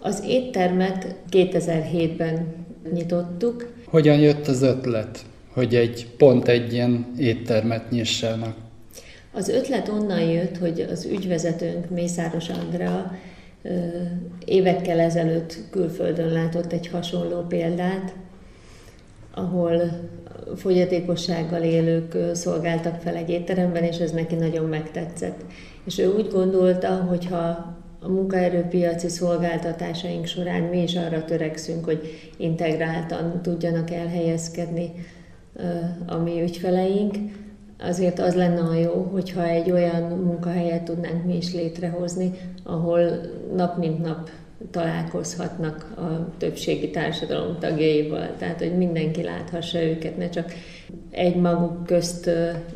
Az 0.00 0.22
éttermet 0.26 1.14
2007-ben 1.30 2.46
nyitottuk. 2.92 3.72
Hogyan 3.84 4.18
jött 4.18 4.46
az 4.46 4.62
ötlet? 4.62 5.24
Hogy 5.58 5.74
egy 5.74 6.06
pont 6.16 6.48
egy 6.48 6.72
ilyen 6.72 7.14
éttermet 7.16 7.90
nyissanak? 7.90 8.56
Az 9.32 9.48
ötlet 9.48 9.88
onnan 9.88 10.20
jött, 10.20 10.58
hogy 10.58 10.80
az 10.90 11.04
ügyvezetőnk 11.04 11.90
Mészáros 11.90 12.48
Andrea 12.48 13.12
évekkel 14.44 15.00
ezelőtt 15.00 15.56
külföldön 15.70 16.28
látott 16.28 16.72
egy 16.72 16.86
hasonló 16.86 17.40
példát, 17.40 18.14
ahol 19.34 19.82
fogyatékossággal 20.56 21.62
élők 21.62 22.16
szolgáltak 22.32 23.00
fel 23.00 23.14
egy 23.14 23.30
étteremben, 23.30 23.82
és 23.82 23.96
ez 23.96 24.10
neki 24.10 24.34
nagyon 24.34 24.64
megtetszett. 24.64 25.40
És 25.84 25.98
ő 25.98 26.14
úgy 26.14 26.28
gondolta, 26.28 26.94
hogy 26.94 27.26
ha 27.26 27.76
a 28.00 28.08
munkaerőpiaci 28.08 29.08
szolgáltatásaink 29.08 30.26
során 30.26 30.62
mi 30.62 30.82
is 30.82 30.96
arra 30.96 31.24
törekszünk, 31.24 31.84
hogy 31.84 32.30
integráltan 32.36 33.42
tudjanak 33.42 33.90
elhelyezkedni 33.90 34.92
a 36.06 36.16
mi 36.16 36.42
ügyfeleink, 36.42 37.14
azért 37.78 38.18
az 38.18 38.34
lenne 38.34 38.60
a 38.60 38.74
jó, 38.74 39.08
hogyha 39.12 39.48
egy 39.48 39.70
olyan 39.70 40.02
munkahelyet 40.02 40.82
tudnánk 40.82 41.24
mi 41.24 41.36
is 41.36 41.52
létrehozni, 41.52 42.32
ahol 42.64 43.00
nap 43.54 43.78
mint 43.78 44.02
nap 44.02 44.30
találkozhatnak 44.70 45.92
a 45.96 46.36
többségi 46.38 46.90
társadalom 46.90 47.58
tagjaival, 47.58 48.34
tehát 48.38 48.58
hogy 48.58 48.76
mindenki 48.76 49.22
láthassa 49.22 49.82
őket, 49.82 50.16
ne 50.16 50.28
csak 50.28 50.52
egy 51.10 51.36
maguk 51.36 51.84
közt 51.84 52.30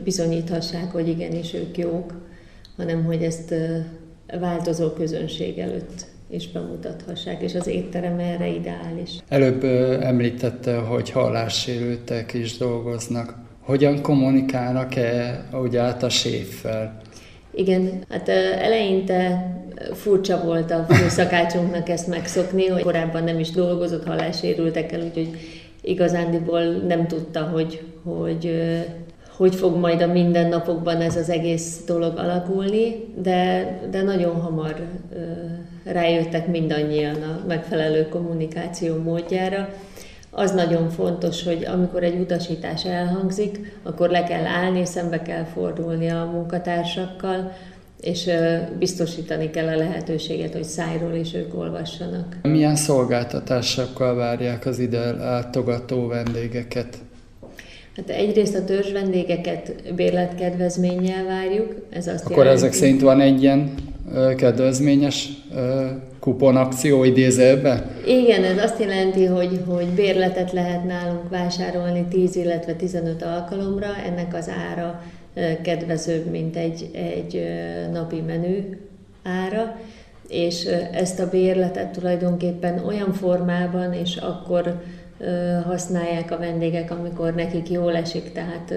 bizonyíthassák, 0.04 0.92
hogy 0.92 1.08
igenis 1.08 1.54
ők 1.54 1.78
jók, 1.78 2.14
hanem 2.76 3.04
hogy 3.04 3.22
ezt 3.22 3.54
változó 4.40 4.90
közönség 4.90 5.58
előtt 5.58 6.06
és 6.32 6.48
bemutathassák, 6.48 7.42
és 7.42 7.54
az 7.54 7.66
étterem 7.66 8.18
erre 8.18 8.46
ideális. 8.46 9.10
Előbb 9.28 9.64
említette, 10.02 10.76
hogy 10.76 11.10
hallássérültek 11.10 12.34
is 12.34 12.56
dolgoznak. 12.56 13.34
Hogyan 13.60 14.02
kommunikálnak-e 14.02 15.44
úgy 15.62 15.76
át 15.76 16.02
a 16.02 16.08
séffel? 16.08 17.00
Igen, 17.54 18.04
hát 18.08 18.28
eleinte 18.28 19.46
furcsa 19.92 20.44
volt 20.44 20.70
a 20.70 20.86
főszakácsunknak 20.88 21.88
ezt 21.88 22.06
megszokni, 22.06 22.66
hogy 22.66 22.82
korábban 22.82 23.24
nem 23.24 23.38
is 23.38 23.50
dolgozott 23.50 24.06
hallássérültekkel, 24.06 25.00
úgyhogy 25.00 25.36
igazándiból 25.80 26.62
nem 26.64 27.06
tudta, 27.06 27.42
hogy, 27.42 27.82
hogy 28.04 28.70
hogy 29.36 29.54
fog 29.54 29.76
majd 29.76 30.02
a 30.02 30.06
mindennapokban 30.06 31.00
ez 31.00 31.16
az 31.16 31.28
egész 31.30 31.80
dolog 31.86 32.18
alakulni, 32.18 33.14
de, 33.22 33.72
de 33.90 34.02
nagyon 34.02 34.40
hamar 34.40 34.74
rájöttek 35.84 36.46
mindannyian 36.46 37.22
a 37.22 37.46
megfelelő 37.46 38.08
kommunikáció 38.08 38.96
módjára. 38.96 39.68
Az 40.30 40.50
nagyon 40.50 40.90
fontos, 40.90 41.44
hogy 41.44 41.64
amikor 41.64 42.02
egy 42.02 42.20
utasítás 42.20 42.84
elhangzik, 42.84 43.78
akkor 43.82 44.10
le 44.10 44.22
kell 44.22 44.44
állni, 44.46 44.84
szembe 44.84 45.22
kell 45.22 45.44
fordulni 45.44 46.08
a 46.10 46.30
munkatársakkal, 46.32 47.52
és 48.00 48.30
biztosítani 48.78 49.50
kell 49.50 49.66
a 49.66 49.76
lehetőséget, 49.76 50.52
hogy 50.52 50.64
szájról 50.64 51.14
is 51.14 51.34
ők 51.34 51.58
olvassanak. 51.58 52.36
Milyen 52.42 52.76
szolgáltatásokkal 52.76 54.14
várják 54.14 54.66
az 54.66 54.78
ide 54.78 55.12
látogató 55.12 56.06
vendégeket? 56.06 56.98
Hát 57.96 58.08
egyrészt 58.10 58.54
a 58.54 58.64
törzs 58.64 58.92
vendégeket 58.92 59.92
bérletkedvezménnyel 59.94 61.24
várjuk. 61.24 61.74
Ez 61.90 62.06
azt 62.06 62.24
Akkor 62.24 62.36
jelenti, 62.36 62.64
ezek 62.64 62.72
szerint 62.72 63.00
van 63.00 63.20
egy 63.20 63.42
ilyen 63.42 63.74
kedvezményes 64.36 65.28
kuponakció 66.20 67.04
idézőbe? 67.04 67.90
Igen, 68.06 68.44
ez 68.44 68.58
azt 68.64 68.80
jelenti, 68.80 69.24
hogy, 69.24 69.60
hogy 69.66 69.86
bérletet 69.86 70.52
lehet 70.52 70.84
nálunk 70.84 71.28
vásárolni 71.28 72.04
10, 72.10 72.36
illetve 72.36 72.72
15 72.72 73.22
alkalomra. 73.22 73.88
Ennek 74.06 74.34
az 74.34 74.50
ára 74.70 75.02
kedvezőbb, 75.62 76.30
mint 76.30 76.56
egy, 76.56 76.90
egy 76.92 77.42
napi 77.92 78.20
menü 78.20 78.58
ára 79.22 79.76
és 80.32 80.64
ezt 80.92 81.20
a 81.20 81.28
bérletet 81.28 81.90
tulajdonképpen 81.90 82.84
olyan 82.86 83.12
formában, 83.12 83.92
és 83.92 84.16
akkor 84.16 84.82
használják 85.64 86.30
a 86.30 86.38
vendégek, 86.38 86.90
amikor 86.90 87.34
nekik 87.34 87.70
jól 87.70 87.96
esik, 87.96 88.32
tehát 88.32 88.74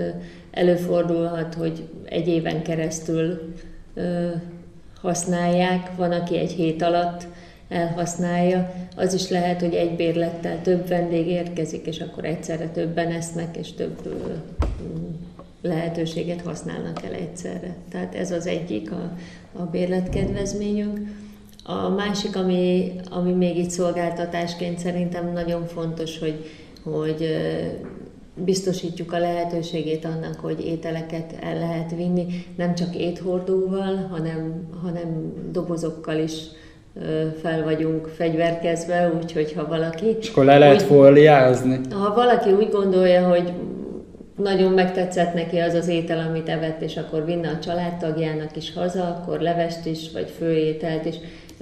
előfordulhat, 0.51 1.53
hogy 1.53 1.87
egy 2.03 2.27
éven 2.27 2.61
keresztül 2.63 3.53
használják, 5.01 5.95
van, 5.95 6.11
aki 6.11 6.37
egy 6.37 6.51
hét 6.51 6.81
alatt 6.81 7.27
elhasználja. 7.69 8.73
Az 8.95 9.13
is 9.13 9.29
lehet, 9.29 9.61
hogy 9.61 9.73
egy 9.73 9.95
bérlettel 9.95 10.61
több 10.61 10.87
vendég 10.87 11.27
érkezik, 11.27 11.85
és 11.85 11.99
akkor 11.99 12.25
egyszerre 12.25 12.67
többen 12.67 13.11
esznek, 13.11 13.57
és 13.57 13.73
több 13.73 14.09
lehetőséget 15.61 16.41
használnak 16.41 17.03
el 17.03 17.13
egyszerre. 17.13 17.75
Tehát 17.91 18.15
ez 18.15 18.31
az 18.31 18.47
egyik 18.47 18.91
a, 18.91 19.11
a 19.53 19.63
bérletkedvezményünk. 19.63 20.99
A 21.67 21.89
másik, 21.89 22.35
ami, 22.35 22.91
ami 23.11 23.31
még 23.31 23.57
itt 23.57 23.69
szolgáltatásként 23.69 24.79
szerintem 24.79 25.31
nagyon 25.33 25.65
fontos, 25.65 26.19
hogy, 26.19 26.45
hogy 26.83 27.27
biztosítjuk 28.35 29.13
a 29.13 29.19
lehetőségét 29.19 30.05
annak, 30.05 30.39
hogy 30.39 30.65
ételeket 30.65 31.33
el 31.41 31.59
lehet 31.59 31.95
vinni, 31.95 32.25
nem 32.57 32.75
csak 32.75 32.95
éthordóval, 32.95 34.07
hanem, 34.11 34.67
hanem 34.83 35.33
dobozokkal 35.51 36.17
is 36.17 36.33
fel 37.41 37.63
vagyunk 37.63 38.07
fegyverkezve, 38.07 39.11
úgyhogy 39.21 39.53
ha 39.53 39.67
valaki... 39.67 40.15
És 40.19 40.29
akkor 40.29 40.45
le 40.45 40.57
lehet 40.57 40.81
úgy, 40.81 40.87
fóliázni? 40.87 41.79
Ha 41.91 42.13
valaki 42.13 42.51
úgy 42.51 42.69
gondolja, 42.69 43.27
hogy 43.27 43.53
nagyon 44.37 44.71
megtetszett 44.71 45.33
neki 45.33 45.57
az 45.57 45.73
az 45.73 45.87
étel, 45.87 46.27
amit 46.29 46.49
evett, 46.49 46.81
és 46.81 46.97
akkor 46.97 47.25
vinne 47.25 47.49
a 47.49 47.59
családtagjának 47.59 48.55
is 48.55 48.73
haza, 48.73 49.03
akkor 49.03 49.39
levest 49.39 49.85
is, 49.85 50.11
vagy 50.13 50.33
főételt 50.37 51.05
is 51.05 51.15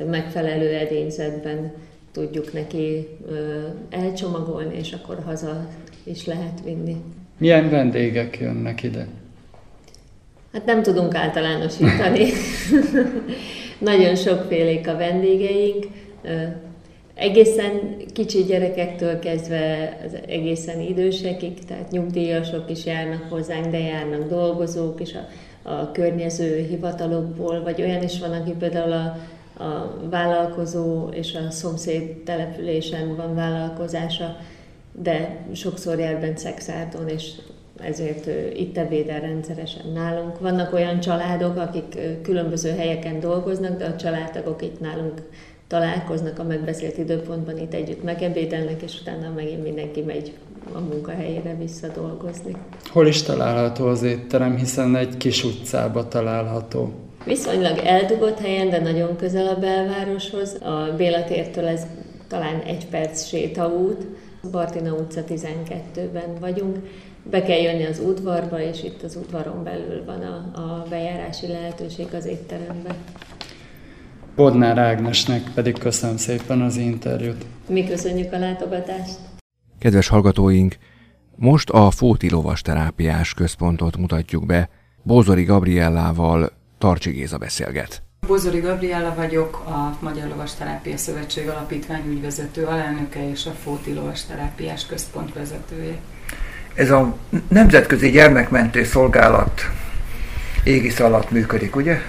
megfelelő 0.09 0.73
edényzetben 0.73 1.71
tudjuk 2.11 2.53
neki 2.53 3.07
elcsomagolni, 3.89 4.77
és 4.77 4.93
akkor 4.93 5.19
haza 5.25 5.67
is 6.03 6.25
lehet 6.25 6.61
vinni. 6.63 6.95
Milyen 7.37 7.69
vendégek 7.69 8.39
jönnek 8.39 8.83
ide? 8.83 9.07
Hát 10.53 10.65
nem 10.65 10.81
tudunk 10.81 11.15
általánosítani. 11.15 12.25
Nagyon 13.77 14.15
sokfélék 14.15 14.87
a 14.87 14.97
vendégeink. 14.97 15.85
Egészen 17.13 17.95
kicsi 18.13 18.43
gyerekektől 18.43 19.19
kezdve 19.19 19.97
az 20.05 20.17
egészen 20.27 20.79
idősekig, 20.79 21.63
tehát 21.65 21.91
nyugdíjasok 21.91 22.69
is 22.69 22.85
járnak 22.85 23.29
hozzánk, 23.29 23.65
de 23.65 23.79
járnak 23.79 24.29
dolgozók 24.29 25.01
is 25.01 25.13
a, 25.13 25.27
a 25.69 25.91
környező 25.91 26.65
hivatalokból, 26.69 27.61
vagy 27.63 27.81
olyan 27.81 28.03
is 28.03 28.19
van, 28.19 28.31
aki 28.31 28.51
például 28.51 28.91
a 28.91 29.17
a 29.57 30.07
vállalkozó 30.09 31.07
és 31.07 31.35
a 31.35 31.51
szomszéd 31.51 32.23
településen 32.23 33.15
van 33.15 33.35
vállalkozása, 33.35 34.37
de 34.91 35.45
sokszor 35.53 35.99
jár 35.99 36.19
bent 36.19 36.37
Szexárdon, 36.37 37.07
és 37.07 37.31
ezért 37.79 38.29
itt 38.55 38.77
ebédel 38.77 39.19
rendszeresen 39.19 39.91
nálunk. 39.93 40.39
Vannak 40.39 40.73
olyan 40.73 40.99
családok, 40.99 41.57
akik 41.57 41.97
különböző 42.21 42.69
helyeken 42.69 43.19
dolgoznak, 43.19 43.77
de 43.77 43.85
a 43.85 43.95
családtagok 43.95 44.61
itt 44.61 44.79
nálunk 44.79 45.21
találkoznak 45.67 46.39
a 46.39 46.43
megbeszélt 46.43 46.97
időpontban, 46.97 47.57
itt 47.57 47.73
együtt 47.73 48.03
megebédelnek, 48.03 48.81
és 48.81 49.01
utána 49.01 49.33
megint 49.35 49.63
mindenki 49.63 50.01
megy 50.01 50.33
a 50.73 50.79
munkahelyére 50.79 51.55
visszadolgozni. 51.55 52.55
Hol 52.89 53.07
is 53.07 53.21
található 53.21 53.87
az 53.87 54.03
étterem, 54.03 54.55
hiszen 54.55 54.95
egy 54.95 55.17
kis 55.17 55.43
utcába 55.43 56.07
található? 56.07 56.93
Viszonylag 57.25 57.77
eldugott 57.77 58.39
helyen, 58.39 58.69
de 58.69 58.79
nagyon 58.79 59.15
közel 59.15 59.47
a 59.47 59.59
belvároshoz. 59.59 60.57
A 60.61 60.93
Béla 60.97 61.23
tértől 61.23 61.67
ez 61.67 61.87
talán 62.27 62.59
egy 62.59 62.87
perc 62.87 63.25
sétaút. 63.25 64.05
Bartina 64.51 64.93
utca 64.93 65.21
12-ben 65.27 66.35
vagyunk. 66.39 66.77
Be 67.29 67.41
kell 67.41 67.59
jönni 67.61 67.85
az 67.85 67.99
udvarba, 67.99 68.61
és 68.61 68.83
itt 68.83 69.03
az 69.03 69.15
udvaron 69.15 69.63
belül 69.63 70.05
van 70.05 70.21
a, 70.21 70.59
a 70.59 70.85
bejárási 70.89 71.47
lehetőség 71.47 72.07
az 72.13 72.25
étterembe. 72.25 72.95
Bodnár 74.35 74.77
Ágnesnek 74.77 75.41
pedig 75.53 75.77
köszönöm 75.77 76.17
szépen 76.17 76.61
az 76.61 76.77
interjút. 76.77 77.45
Mi 77.67 77.87
köszönjük 77.87 78.33
a 78.33 78.37
látogatást. 78.37 79.17
Kedves 79.79 80.07
hallgatóink, 80.07 80.75
most 81.35 81.69
a 81.69 81.91
Fóti 81.91 82.29
Lovas 82.29 82.61
Terápiás 82.61 83.33
Központot 83.33 83.97
mutatjuk 83.97 84.45
be. 84.45 84.69
Bózori 85.03 85.43
Gabriellával 85.43 86.61
Tarcsi 86.83 87.11
Géza 87.11 87.37
beszélget. 87.37 88.01
Bozori 88.27 88.59
Gabriella 88.59 89.13
vagyok, 89.15 89.55
a 89.55 89.97
Magyar 89.99 90.27
Lovas 90.27 90.55
Terápia 90.55 90.97
Szövetség 90.97 91.47
Alapítvány 91.47 92.07
ügyvezető 92.07 92.65
alelnöke 92.65 93.29
és 93.29 93.45
a 93.45 93.51
Fóti 93.51 93.93
Lovas 93.93 94.25
Terápiás 94.25 94.85
Központ 94.85 95.33
vezetője. 95.33 95.95
Ez 96.73 96.91
a 96.91 97.15
Nemzetközi 97.47 98.09
Gyermekmentő 98.09 98.83
Szolgálat 98.83 99.61
égisz 100.63 100.99
alatt 100.99 101.31
működik, 101.31 101.75
ugye? 101.75 101.99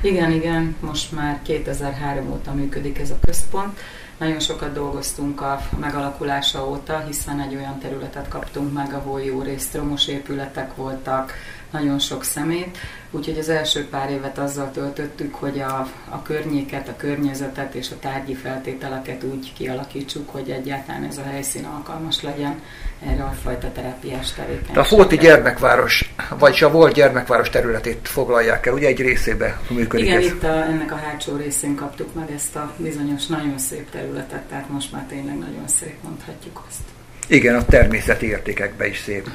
Igen, 0.00 0.32
igen, 0.32 0.76
most 0.80 1.12
már 1.12 1.38
2003 1.42 2.30
óta 2.30 2.52
működik 2.52 2.98
ez 2.98 3.10
a 3.10 3.18
központ. 3.26 3.80
Nagyon 4.18 4.40
sokat 4.40 4.72
dolgoztunk 4.72 5.40
a 5.40 5.60
megalakulása 5.80 6.68
óta, 6.68 7.04
hiszen 7.06 7.40
egy 7.40 7.54
olyan 7.54 7.78
területet 7.78 8.28
kaptunk 8.28 8.72
meg, 8.72 8.92
ahol 8.92 9.22
jó 9.22 9.42
részt 9.42 9.74
romos 9.74 10.08
épületek 10.08 10.74
voltak, 10.74 11.32
nagyon 11.72 11.98
sok 11.98 12.24
szemét, 12.24 12.78
úgyhogy 13.10 13.38
az 13.38 13.48
első 13.48 13.88
pár 13.88 14.10
évet 14.10 14.38
azzal 14.38 14.70
töltöttük, 14.70 15.34
hogy 15.34 15.60
a, 15.60 15.88
a 16.08 16.22
környéket, 16.22 16.88
a 16.88 16.96
környezetet 16.96 17.74
és 17.74 17.90
a 17.90 17.98
tárgyi 18.00 18.34
feltételeket 18.34 19.24
úgy 19.24 19.52
kialakítsuk, 19.52 20.30
hogy 20.30 20.50
egyáltalán 20.50 21.04
ez 21.04 21.18
a 21.18 21.22
helyszín 21.22 21.64
alkalmas 21.64 22.22
legyen 22.22 22.62
erre 23.06 23.22
a 23.22 23.34
fajta 23.42 23.72
terápiás 23.72 24.32
tevékenységre. 24.32 24.80
A 24.80 24.84
Fóti 24.84 25.16
gyermekváros, 25.16 26.14
vagyis 26.38 26.62
a 26.62 26.70
volt 26.70 26.94
gyermekváros 26.94 27.50
területét 27.50 28.08
foglalják 28.08 28.66
el, 28.66 28.72
ugye 28.72 28.86
egy 28.86 29.00
részébe 29.00 29.60
működik 29.68 30.06
Igen, 30.06 30.18
ez? 30.18 30.24
itt 30.24 30.42
a, 30.42 30.62
ennek 30.62 30.92
a 30.92 30.96
hátsó 30.96 31.36
részén 31.36 31.74
kaptuk 31.74 32.14
meg 32.14 32.30
ezt 32.30 32.56
a 32.56 32.72
bizonyos 32.76 33.26
nagyon 33.26 33.58
szép 33.58 33.90
területet, 33.90 34.42
tehát 34.42 34.68
most 34.68 34.92
már 34.92 35.04
tényleg 35.08 35.38
nagyon 35.38 35.68
szép, 35.68 35.94
mondhatjuk 36.02 36.62
azt. 36.68 36.80
Igen, 37.26 37.54
a 37.54 37.64
természeti 37.64 38.26
értékekben 38.26 38.88
is 38.88 38.98
szép. 38.98 39.28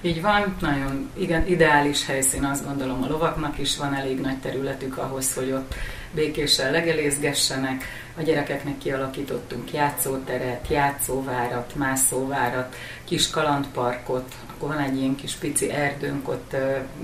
Így 0.00 0.22
van, 0.22 0.56
nagyon 0.60 1.10
igen, 1.18 1.46
ideális 1.46 2.06
helyszín, 2.06 2.44
azt 2.44 2.66
gondolom 2.66 3.02
a 3.02 3.06
lovaknak 3.06 3.58
is 3.58 3.76
van 3.76 3.94
elég 3.94 4.20
nagy 4.20 4.38
területük 4.38 4.98
ahhoz, 4.98 5.34
hogy 5.34 5.52
ott 5.52 5.74
békésen 6.14 6.70
legelészgessenek. 6.70 7.84
A 8.18 8.22
gyerekeknek 8.22 8.78
kialakítottunk 8.78 9.72
játszóteret, 9.72 10.66
játszóvárat, 10.68 11.74
mászóvárat, 11.74 12.76
kis 13.04 13.30
kalandparkot, 13.30 14.34
akkor 14.50 14.68
van 14.68 14.78
egy 14.78 14.96
ilyen 14.96 15.14
kis 15.14 15.34
pici 15.34 15.70
erdőnk, 15.70 16.28
ott 16.28 16.56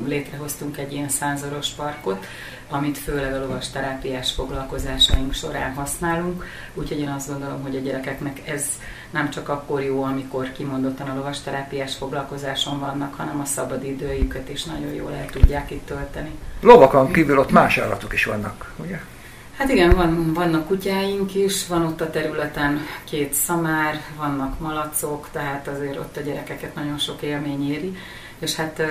létrehoztunk 0.05 0.78
egy 0.78 0.92
ilyen 0.92 1.09
szánzoros 1.09 1.68
parkot, 1.68 2.26
amit 2.68 2.98
főleg 2.98 3.35
a 3.35 3.38
lovas 3.38 3.70
terápiás 3.70 4.33
foglalkozásaink 4.33 5.35
során 5.35 5.74
használunk, 5.74 6.44
úgyhogy 6.74 6.98
én 6.98 7.09
azt 7.09 7.28
gondolom, 7.28 7.62
hogy 7.62 7.76
a 7.76 7.81
gyerekeknek 7.81 8.48
ez 8.48 8.66
nem 9.12 9.31
csak 9.31 9.48
akkor 9.48 9.83
jó, 9.83 10.03
amikor 10.03 10.53
kimondottan 10.53 11.09
a 11.09 11.14
lovas 11.14 11.40
terápiás 11.40 11.94
foglalkozáson 11.94 12.79
vannak, 12.79 13.14
hanem 13.14 13.40
a 13.40 13.44
szabad 13.44 13.85
időjüket 13.85 14.48
is 14.48 14.64
nagyon 14.64 14.92
jól 14.92 15.12
el 15.12 15.27
tudják 15.27 15.70
itt 15.70 15.87
tölteni. 15.87 16.31
Lovakon 16.61 17.12
kívül 17.12 17.38
ott 17.38 17.51
más 17.51 17.79
állatok 17.79 18.12
is 18.12 18.25
vannak, 18.25 18.72
ugye? 18.77 19.01
Hát 19.57 19.70
igen, 19.70 19.90
van, 19.90 20.33
vannak 20.33 20.66
kutyáink 20.66 21.35
is, 21.35 21.66
van 21.66 21.87
ott 21.87 22.01
a 22.01 22.11
területen 22.11 22.81
két 23.05 23.35
szamár, 23.35 24.01
vannak 24.16 24.59
malacok, 24.59 25.29
tehát 25.33 25.68
azért 25.68 25.98
ott 25.98 26.16
a 26.16 26.20
gyerekeket 26.20 26.75
nagyon 26.75 26.98
sok 26.98 27.22
élmény 27.22 27.72
éri 27.72 27.96
és 28.42 28.55
hát 28.55 28.83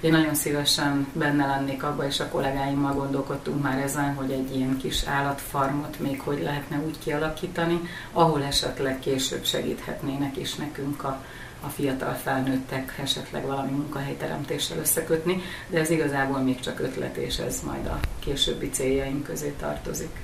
én 0.00 0.10
nagyon 0.10 0.34
szívesen 0.34 1.06
benne 1.12 1.46
lennék 1.46 1.82
abba, 1.82 2.06
és 2.06 2.20
a 2.20 2.28
kollégáimmal 2.28 2.92
gondolkodtunk 2.92 3.62
már 3.62 3.78
ezen, 3.78 4.14
hogy 4.14 4.30
egy 4.30 4.56
ilyen 4.56 4.76
kis 4.76 5.04
állatfarmot 5.04 6.00
még 6.00 6.20
hogy 6.20 6.42
lehetne 6.42 6.78
úgy 6.86 6.98
kialakítani, 6.98 7.80
ahol 8.12 8.42
esetleg 8.42 8.98
később 8.98 9.44
segíthetnének 9.44 10.36
is 10.36 10.54
nekünk 10.54 11.04
a, 11.04 11.24
a 11.60 11.68
fiatal 11.68 12.12
felnőttek 12.12 12.98
esetleg 13.02 13.46
valami 13.46 13.70
munkahelyteremtéssel 13.70 14.78
összekötni, 14.78 15.42
de 15.66 15.78
ez 15.78 15.90
igazából 15.90 16.38
még 16.38 16.60
csak 16.60 16.80
ötlet, 16.80 17.16
és 17.16 17.38
ez 17.38 17.60
majd 17.66 17.86
a 17.86 18.00
későbbi 18.18 18.70
céljaink 18.70 19.24
közé 19.24 19.54
tartozik. 19.58 20.16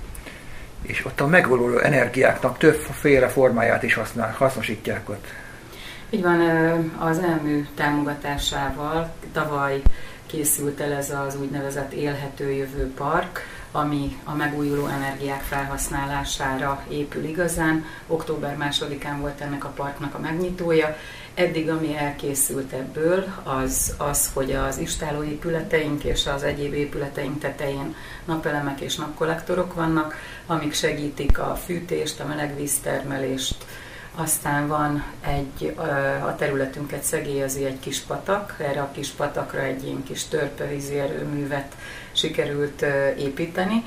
És 0.82 1.04
ott 1.04 1.20
a 1.20 1.26
megvaló 1.26 1.78
energiáknak 1.78 2.58
többféle 2.58 3.28
formáját 3.28 3.82
is 3.82 3.94
használ, 3.94 4.34
hasznosítják 4.38 5.08
ott. 5.08 5.26
Így 6.14 6.22
van, 6.22 6.40
az 6.98 7.18
elmű 7.18 7.66
támogatásával 7.74 9.14
tavaly 9.32 9.82
készült 10.26 10.80
el 10.80 10.92
ez 10.92 11.10
az 11.10 11.36
úgynevezett 11.40 11.92
élhető 11.92 12.50
jövő 12.50 12.92
park, 12.94 13.40
ami 13.70 14.18
a 14.24 14.34
megújuló 14.34 14.86
energiák 14.86 15.40
felhasználására 15.40 16.84
épül 16.88 17.24
igazán. 17.24 17.84
Október 18.06 18.56
másodikán 18.56 19.20
volt 19.20 19.40
ennek 19.40 19.64
a 19.64 19.68
parknak 19.68 20.14
a 20.14 20.18
megnyitója. 20.18 20.96
Eddig, 21.34 21.70
ami 21.70 21.96
elkészült 21.96 22.72
ebből, 22.72 23.24
az 23.42 23.94
az, 23.98 24.30
hogy 24.34 24.52
az 24.52 24.80
épületeink 25.24 26.04
és 26.04 26.26
az 26.26 26.42
egyéb 26.42 26.72
épületeink 26.72 27.38
tetején 27.38 27.94
napelemek 28.24 28.80
és 28.80 28.96
napkollektorok 28.96 29.74
vannak, 29.74 30.14
amik 30.46 30.72
segítik 30.72 31.38
a 31.38 31.54
fűtést, 31.64 32.20
a 32.20 32.26
melegvíztermelést, 32.26 33.64
aztán 34.14 34.68
van 34.68 35.04
egy, 35.20 35.74
a 36.24 36.36
területünket 36.36 37.02
szegélyezi 37.02 37.64
egy 37.64 37.78
kis 37.80 38.00
patak, 38.00 38.56
erre 38.58 38.80
a 38.80 38.90
kis 38.92 39.08
patakra 39.08 39.60
egy 39.60 39.84
ilyen 39.84 40.02
kis 40.02 40.24
törpevízi 40.24 40.98
erőművet 40.98 41.76
sikerült 42.12 42.84
építeni, 43.18 43.84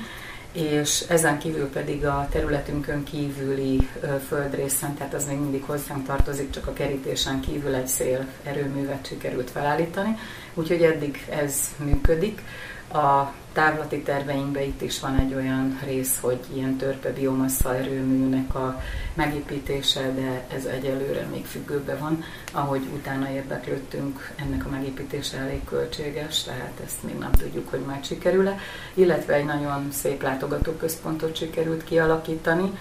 és 0.52 1.00
ezen 1.08 1.38
kívül 1.38 1.68
pedig 1.68 2.06
a 2.06 2.28
területünkön 2.30 3.04
kívüli 3.04 3.88
földrészen, 4.28 4.94
tehát 4.94 5.14
az 5.14 5.26
még 5.26 5.38
mindig 5.38 5.64
hozzánk 5.64 6.06
tartozik, 6.06 6.50
csak 6.50 6.66
a 6.66 6.72
kerítésen 6.72 7.40
kívül 7.40 7.74
egy 7.74 7.86
szél 7.86 8.26
erőművet 8.42 9.06
sikerült 9.06 9.50
felállítani, 9.50 10.18
úgyhogy 10.54 10.82
eddig 10.82 11.26
ez 11.30 11.54
működik. 11.76 12.42
A 12.92 13.32
távlati 13.52 14.00
terveinkben 14.02 14.62
itt 14.62 14.82
is 14.82 15.00
van 15.00 15.18
egy 15.18 15.34
olyan 15.34 15.78
rész, 15.84 16.18
hogy 16.20 16.40
ilyen 16.54 16.76
törpe 16.76 17.12
biomassa 17.12 17.76
erőműnek 17.76 18.54
a 18.54 18.82
megépítése, 19.14 20.12
de 20.12 20.46
ez 20.56 20.64
egyelőre 20.64 21.26
még 21.32 21.44
függőben 21.46 21.98
van. 21.98 22.24
Ahogy 22.52 22.82
utána 22.94 23.30
érdeklődtünk, 23.30 24.32
ennek 24.36 24.66
a 24.66 24.68
megépítése 24.68 25.38
elég 25.38 25.64
költséges, 25.64 26.42
tehát 26.42 26.80
ezt 26.84 27.02
még 27.02 27.18
nem 27.18 27.32
tudjuk, 27.32 27.70
hogy 27.70 27.80
majd 27.80 28.04
sikerül-e. 28.04 28.58
Illetve 28.94 29.34
egy 29.34 29.44
nagyon 29.44 29.88
szép 29.92 30.22
látogatóközpontot 30.22 31.36
sikerült 31.36 31.84
kialakítani, 31.84 32.72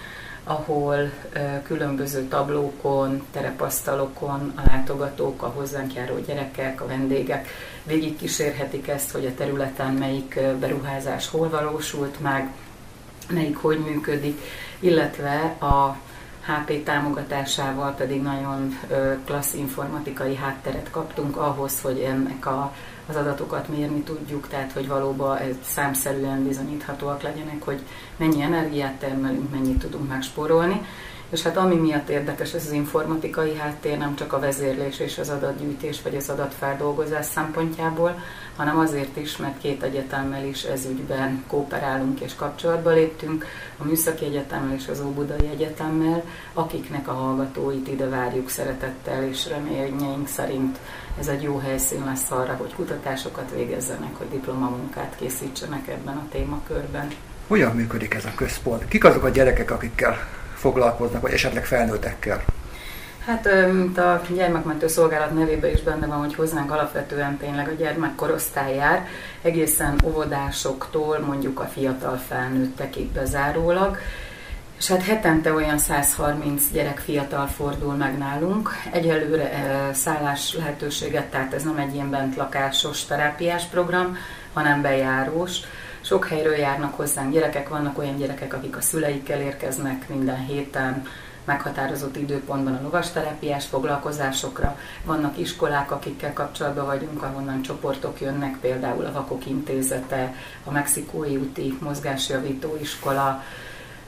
ahol 0.46 1.12
különböző 1.64 2.24
tablókon, 2.28 3.24
terepasztalokon 3.32 4.54
a 4.56 4.62
látogatók, 4.66 5.44
a 5.44 5.48
hozzánk 5.48 5.94
járó 5.94 6.20
gyerekek, 6.28 6.82
a 6.82 6.88
vendégek 6.88 7.48
végig 7.84 8.18
kísérhetik 8.18 8.88
ezt, 8.88 9.12
hogy 9.12 9.26
a 9.26 9.34
területen 9.34 9.94
melyik 9.94 10.40
beruházás 10.60 11.30
hol 11.30 11.50
valósult 11.50 12.20
meg, 12.20 12.52
melyik 13.30 13.58
hogy 13.58 13.80
működik, 13.80 14.42
illetve 14.80 15.56
a 15.60 15.98
HP 16.46 16.84
támogatásával 16.84 17.94
pedig 17.94 18.22
nagyon 18.22 18.80
klassz 19.26 19.54
informatikai 19.54 20.36
hátteret 20.36 20.90
kaptunk 20.92 21.38
ahhoz, 21.38 21.82
hogy 21.82 22.00
ennek 22.00 22.46
a 22.46 22.74
az 23.08 23.16
adatokat 23.16 23.68
mérni 23.68 24.02
tudjuk, 24.02 24.48
tehát 24.48 24.72
hogy 24.72 24.88
valóban 24.88 25.40
számszerűen 25.64 26.44
bizonyíthatóak 26.48 27.22
legyenek, 27.22 27.64
hogy 27.64 27.80
mennyi 28.18 28.42
energiát 28.42 28.94
termelünk, 28.94 29.52
mennyit 29.52 29.80
tudunk 29.80 30.10
megspórolni. 30.10 30.86
És 31.30 31.42
hát 31.42 31.58
ami 31.58 31.76
miatt 31.76 32.10
érdekes 32.10 32.54
ez 32.54 32.66
az 32.66 32.72
informatikai 32.72 33.56
háttér, 33.56 33.98
nem 33.98 34.16
csak 34.16 34.34
a 34.34 34.40
vezérlés 34.40 35.00
és 35.00 35.18
az 35.18 35.30
adatgyűjtés 35.30 36.02
vagy 36.02 36.16
az 36.16 36.30
adatfeldolgozás 36.30 37.26
szempontjából, 37.26 38.20
hanem 38.56 38.78
azért 38.78 39.18
is, 39.18 39.38
mert 39.38 39.62
két 39.62 39.84
egyetemmel 39.84 40.46
is 40.46 40.64
ez 40.64 40.86
ügyben 40.86 41.44
kooperálunk 41.48 42.20
és 42.20 42.36
kapcsolatba 42.36 42.92
léptünk, 42.92 43.46
a 43.78 43.84
Műszaki 43.84 44.26
Egyetemmel 44.26 44.76
és 44.76 44.88
az 44.88 45.02
Óbudai 45.02 45.48
Egyetemmel, 45.48 46.24
akiknek 46.54 47.08
a 47.08 47.14
hallgatóit 47.14 47.88
ide 47.88 48.10
várjuk 48.10 48.50
szeretettel, 48.50 49.24
és 49.24 49.48
reményeink 49.48 50.28
szerint 50.28 50.78
ez 51.20 51.28
egy 51.28 51.42
jó 51.42 51.58
helyszín 51.58 52.06
lesz 52.06 52.32
arra, 52.32 52.54
hogy 52.54 52.74
kutatásokat 52.76 53.52
végezzenek, 53.56 54.16
hogy 54.18 54.30
diplomamunkát 54.30 55.16
készítsenek 55.20 55.88
ebben 55.88 56.16
a 56.16 56.28
témakörben. 56.32 57.08
Hogyan 57.48 57.76
működik 57.76 58.14
ez 58.14 58.26
a 58.26 58.32
központ? 58.36 58.88
Kik 58.88 59.04
azok 59.04 59.24
a 59.24 59.30
gyerekek, 59.30 59.72
akikkel 59.72 60.18
foglalkoznak, 60.66 61.22
vagy 61.22 61.34
esetleg 61.34 61.66
felnőttekkel? 61.66 62.44
Hát, 63.26 63.50
mint 63.72 63.98
a 63.98 64.22
gyermekmentő 64.30 64.88
szolgálat 64.88 65.34
nevében 65.34 65.72
is 65.72 65.82
benne 65.82 66.06
van, 66.06 66.18
hogy 66.18 66.36
hozzánk 66.36 66.72
alapvetően 66.72 67.38
tényleg 67.38 67.68
a 67.68 67.72
gyermekkorosztály 67.72 68.76
jár, 68.76 69.08
egészen 69.42 70.02
óvodásoktól 70.04 71.20
mondjuk 71.20 71.60
a 71.60 71.64
fiatal 71.64 72.18
felnőttekig 72.28 73.12
bezárólag, 73.12 73.98
és 74.78 74.88
hát 74.88 75.04
hetente 75.04 75.54
olyan 75.54 75.78
130 75.78 76.64
gyerek 76.72 76.98
fiatal 77.00 77.48
fordul 77.48 77.94
meg 77.94 78.18
nálunk. 78.18 78.70
Egyelőre 78.92 79.50
szállás 79.94 80.54
lehetőséget, 80.54 81.26
tehát 81.26 81.54
ez 81.54 81.64
nem 81.64 81.78
egy 81.78 81.94
ilyen 81.94 82.10
bentlakásos 82.10 83.06
terápiás 83.06 83.64
program, 83.64 84.18
hanem 84.54 84.82
bejárós. 84.82 85.60
Sok 86.06 86.28
helyről 86.28 86.56
járnak 86.56 86.96
hozzánk 86.96 87.34
gyerekek, 87.34 87.70
vannak 87.70 87.98
olyan 87.98 88.18
gyerekek, 88.18 88.54
akik 88.54 88.78
a 88.78 88.82
szüleikkel 88.82 89.42
érkeznek 89.42 90.10
minden 90.10 90.46
héten, 90.46 91.08
meghatározott 91.46 92.18
időpontban 92.18 92.76
a 92.76 92.82
lovasterápiás 92.82 93.66
foglalkozásokra. 93.66 94.80
Vannak 95.04 95.38
iskolák, 95.38 95.92
akikkel 95.92 96.34
kapcsolatban 96.34 96.86
vagyunk, 96.86 97.24
ahonnan 97.24 97.62
csoportok 97.62 98.22
jönnek, 98.22 98.58
például 98.60 99.06
a 99.06 99.12
Vakok 99.12 99.46
Intézete, 99.46 100.34
a 100.64 100.72
Mexikói 100.72 101.36
úti 101.38 101.78
mozgásjavító 101.82 102.78
iskola, 102.82 103.44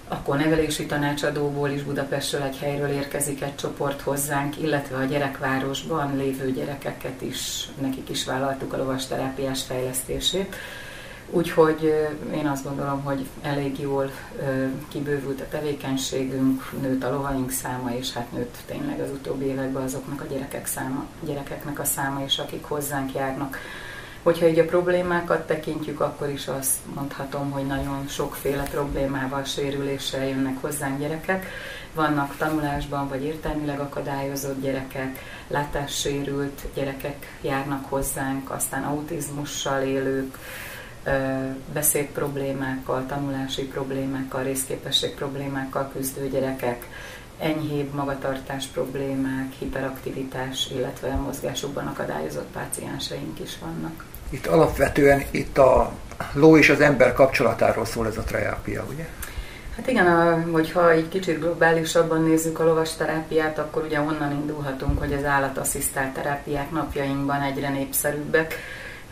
akkor 0.07 0.38
nevelési 0.38 0.86
tanácsadóból 0.86 1.69
is 1.69 1.83
Budapestről 1.83 2.41
egy 2.41 2.57
helyről 2.57 2.89
érkezik 2.89 3.41
egy 3.41 3.55
csoport 3.55 4.01
hozzánk, 4.01 4.57
illetve 4.62 4.97
a 4.97 5.03
gyerekvárosban 5.03 6.17
lévő 6.17 6.51
gyerekeket 6.51 7.21
is, 7.21 7.67
nekik 7.81 8.10
is 8.10 8.25
vállaltuk 8.25 8.73
a 8.73 8.77
lovasterápiás 8.77 9.63
fejlesztését. 9.63 10.55
Úgyhogy 11.29 12.07
én 12.33 12.47
azt 12.47 12.63
gondolom, 12.63 13.03
hogy 13.03 13.25
elég 13.41 13.79
jól 13.79 14.11
kibővült 14.87 15.41
a 15.41 15.47
tevékenységünk, 15.49 16.71
nőtt 16.81 17.03
a 17.03 17.11
lovaink 17.11 17.51
száma, 17.51 17.93
és 17.93 18.13
hát 18.13 18.31
nőtt 18.31 18.55
tényleg 18.65 18.99
az 18.99 19.09
utóbbi 19.09 19.45
években 19.45 19.83
azoknak 19.83 20.21
a 20.21 20.25
gyerekek 20.25 20.65
száma, 20.65 21.05
gyerekeknek 21.21 21.79
a 21.79 21.83
száma 21.85 22.23
is, 22.23 22.39
akik 22.39 22.63
hozzánk 22.63 23.13
járnak. 23.13 23.57
Hogyha 24.23 24.47
így 24.47 24.59
a 24.59 24.65
problémákat 24.65 25.47
tekintjük, 25.47 25.99
akkor 25.99 26.29
is 26.29 26.47
azt 26.47 26.75
mondhatom, 26.95 27.51
hogy 27.51 27.65
nagyon 27.65 28.07
sokféle 28.07 28.63
problémával, 28.63 29.43
sérüléssel 29.43 30.27
jönnek 30.27 30.61
hozzánk 30.61 30.99
gyerekek. 30.99 31.45
Vannak 31.93 32.37
tanulásban 32.37 33.07
vagy 33.07 33.23
értelmileg 33.23 33.79
akadályozott 33.79 34.61
gyerekek, 34.61 35.19
látássérült 35.47 36.61
gyerekek 36.73 37.37
járnak 37.41 37.85
hozzánk, 37.85 38.51
aztán 38.51 38.83
autizmussal 38.83 39.81
élők, 39.81 40.37
beszéd 41.74 42.06
problémákkal, 42.06 43.06
tanulási 43.06 43.63
problémákkal, 43.63 44.43
részképesség 44.43 45.13
problémákkal 45.15 45.91
küzdő 45.93 46.30
gyerekek, 46.30 46.86
enyhébb 47.39 47.93
magatartás 47.93 48.65
problémák, 48.65 49.52
hiperaktivitás, 49.60 50.70
illetve 50.76 51.15
mozgásokban 51.15 51.88
akadályozott 51.88 52.48
pácienseink 52.54 53.39
is 53.39 53.58
vannak. 53.62 54.04
Itt 54.30 54.46
alapvetően 54.46 55.24
itt 55.32 55.58
a 55.58 55.91
ló 56.34 56.58
és 56.58 56.70
az 56.70 56.82
ember 56.82 57.13
kapcsolatáról 57.13 57.86
szól 57.86 58.08
ez 58.08 58.17
a 58.17 58.24
terápia, 58.24 58.86
ugye? 58.93 59.08
Hát 59.76 59.88
igen, 59.88 60.08
a, 60.08 60.41
hogyha 60.52 60.91
egy 60.91 61.10
kicsit 61.10 61.39
globálisabban 61.39 62.24
nézzük 62.24 62.60
a 62.60 62.63
lovas 62.63 62.96
terápiát, 62.96 63.58
akkor 63.58 63.84
ugye 63.84 64.00
onnan 64.00 64.32
indulhatunk, 64.32 65.00
hogy 65.00 65.13
az 65.13 65.26
állatasszisztált 65.26 66.13
terápiák 66.13 66.72
napjainkban 66.72 67.41
egyre 67.41 67.70
népszerűbbek 67.70 68.56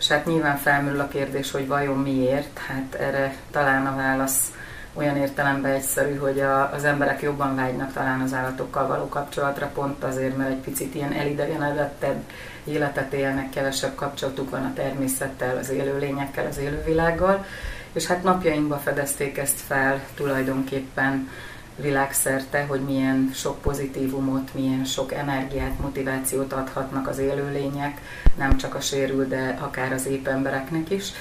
és 0.06 0.12
hát 0.12 0.26
nyilván 0.26 0.58
felmerül 0.58 1.00
a 1.00 1.08
kérdés, 1.08 1.52
hogy 1.52 1.68
vajon 1.68 1.98
miért. 1.98 2.58
Hát 2.58 2.96
erre 3.00 3.36
talán 3.52 3.86
a 3.86 3.96
válasz 3.96 4.52
olyan 4.94 5.18
értelemben 5.18 5.72
egyszerű, 5.72 6.16
hogy 6.16 6.40
a, 6.40 6.74
az 6.74 6.84
emberek 6.84 7.22
jobban 7.22 7.56
vágynak 7.56 7.94
talán 7.94 8.22
az 8.22 8.34
állatokkal 8.34 8.88
való 8.88 9.08
kapcsolatra, 9.08 9.72
pont 9.74 10.04
azért, 10.04 10.38
mert 10.38 10.50
egy 10.50 10.58
picit 10.58 10.96
ilyen 10.96 11.14
elidegenedettebb 11.14 12.24
életet 12.64 13.14
élnek, 13.14 13.50
kevesebb 13.50 13.96
kapcsolatuk 13.96 14.50
van 14.50 14.64
a 14.64 14.74
természettel, 14.74 15.58
az 15.58 15.70
élőlényekkel, 15.70 16.46
az 16.46 16.58
élővilággal, 16.58 17.46
és 17.94 18.06
hát 18.06 18.24
napjainkban 18.24 18.80
fedezték 18.80 19.38
ezt 19.38 19.60
fel 19.60 20.02
tulajdonképpen 20.16 21.30
világszerte, 21.76 22.66
hogy 22.66 22.82
milyen 22.82 23.32
sok 23.34 23.62
pozitívumot, 23.62 24.54
milyen 24.54 24.86
sok 24.86 25.14
energiát, 25.14 25.80
motivációt 25.80 26.54
adhatnak 26.54 27.08
az 27.08 27.18
élőlények, 27.18 28.02
nem 28.38 28.58
csak 28.58 28.76
a 28.76 28.82
sérül, 28.82 29.28
de 29.28 29.58
akár 29.62 29.94
az 29.94 30.06
épp 30.06 30.28
embereknek 30.28 30.90
is. 30.90 31.12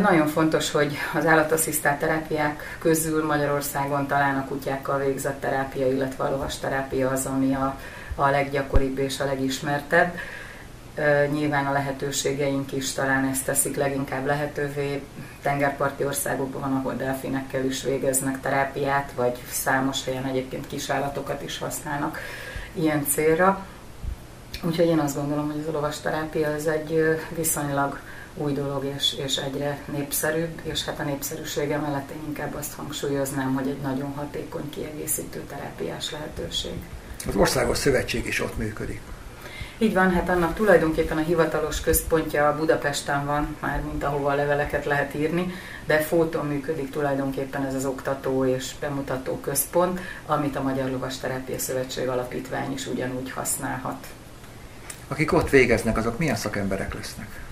Nagyon 0.00 0.26
fontos, 0.26 0.70
hogy 0.70 0.96
az 1.14 1.26
állatasszisztált 1.26 1.98
terápiák 1.98 2.76
közül 2.78 3.24
Magyarországon 3.26 4.06
talán 4.06 4.36
a 4.36 4.44
kutyákkal 4.44 4.98
végzett 4.98 5.40
terápia, 5.40 5.86
illetve 5.86 6.24
a 6.24 6.30
lovas 6.30 6.58
terápia 6.58 7.10
az, 7.10 7.26
ami 7.26 7.54
a, 7.54 7.78
a 8.14 8.28
leggyakoribb 8.28 8.98
és 8.98 9.20
a 9.20 9.24
legismertebb. 9.24 10.18
Nyilván 11.32 11.66
a 11.66 11.72
lehetőségeink 11.72 12.72
is 12.72 12.92
talán 12.92 13.24
ezt 13.24 13.44
teszik 13.44 13.76
leginkább 13.76 14.26
lehetővé. 14.26 15.02
Tengerparti 15.42 16.04
országokban 16.04 16.72
ahol 16.72 16.94
delfinekkel 16.94 17.64
is 17.64 17.82
végeznek 17.82 18.40
terápiát, 18.40 19.12
vagy 19.16 19.42
számos 19.50 20.04
helyen 20.04 20.24
egyébként 20.24 20.66
kisállatokat 20.66 21.42
is 21.42 21.58
használnak 21.58 22.18
ilyen 22.72 23.06
célra. 23.08 23.66
Úgyhogy 24.62 24.86
én 24.86 24.98
azt 24.98 25.16
gondolom, 25.16 25.50
hogy 25.50 25.60
az 25.60 25.68
a 25.68 25.72
lovas 25.72 26.00
terápia 26.00 26.52
az 26.52 26.66
egy 26.66 27.18
viszonylag 27.36 27.98
új 28.36 28.52
dolog, 28.52 28.84
és, 28.96 29.14
és 29.24 29.36
egyre 29.36 29.78
népszerűbb, 29.92 30.60
és 30.62 30.84
hát 30.84 31.00
a 31.00 31.02
népszerűsége 31.02 31.78
mellett 31.78 32.10
én 32.10 32.22
inkább 32.26 32.54
azt 32.54 32.74
hangsúlyoznám, 32.74 33.54
hogy 33.54 33.68
egy 33.68 33.80
nagyon 33.82 34.12
hatékony 34.14 34.70
kiegészítő 34.70 35.40
terápiás 35.48 36.10
lehetőség. 36.10 36.72
Az 37.26 37.36
Országos 37.36 37.78
Szövetség 37.78 38.26
is 38.26 38.40
ott 38.40 38.58
működik. 38.58 39.00
Így 39.78 39.94
van, 39.94 40.10
hát 40.10 40.28
annak 40.28 40.54
tulajdonképpen 40.54 41.16
a 41.16 41.20
hivatalos 41.20 41.80
központja 41.80 42.56
Budapesten 42.58 43.26
van, 43.26 43.56
már 43.60 43.80
mint 43.80 44.04
ahova 44.04 44.30
a 44.30 44.34
leveleket 44.34 44.84
lehet 44.84 45.14
írni, 45.14 45.54
de 45.86 45.98
fóton 45.98 46.46
működik 46.46 46.90
tulajdonképpen 46.90 47.64
ez 47.64 47.74
az 47.74 47.84
oktató 47.84 48.46
és 48.46 48.74
bemutató 48.80 49.38
központ, 49.40 50.00
amit 50.26 50.56
a 50.56 50.62
Magyar 50.62 50.90
Lovas 50.90 51.18
Terápia 51.18 51.58
Szövetség 51.58 52.08
Alapítvány 52.08 52.72
is 52.72 52.86
ugyanúgy 52.86 53.30
használhat. 53.30 54.06
Akik 55.08 55.32
ott 55.32 55.50
végeznek, 55.50 55.96
azok 55.96 56.18
milyen 56.18 56.36
szakemberek 56.36 56.94
lesznek? 56.94 57.43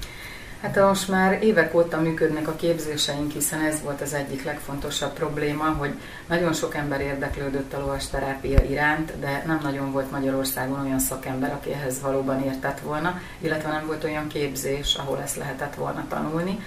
Hát 0.62 0.77
most 0.77 1.09
már 1.09 1.42
évek 1.42 1.75
óta 1.75 2.01
működnek 2.01 2.48
a 2.48 2.57
képzéseink, 2.57 3.33
hiszen 3.33 3.61
ez 3.61 3.83
volt 3.83 4.01
az 4.01 4.14
egyik 4.14 4.44
legfontosabb 4.44 5.12
probléma, 5.12 5.64
hogy 5.64 5.90
nagyon 6.29 6.53
sok 6.53 6.75
ember 6.75 7.01
érdeklődött 7.01 7.72
a 7.72 7.79
lovasterápia 7.81 8.62
iránt, 8.62 9.18
de 9.18 9.42
nem 9.46 9.61
nagyon 9.62 9.92
volt 9.92 10.11
Magyarországon 10.11 10.81
olyan 10.81 10.98
szakember, 10.98 11.53
aki 11.53 11.72
ehhez 11.72 12.01
valóban 12.01 12.42
értett 12.42 12.81
volna, 12.81 13.20
illetve 13.38 13.70
nem 13.70 13.87
volt 13.87 14.05
olyan 14.05 14.27
képzés, 14.27 14.94
ahol 14.94 15.20
ezt 15.22 15.37
lehetett 15.37 15.75
volna 15.75 16.05
tanulni. 16.09 16.59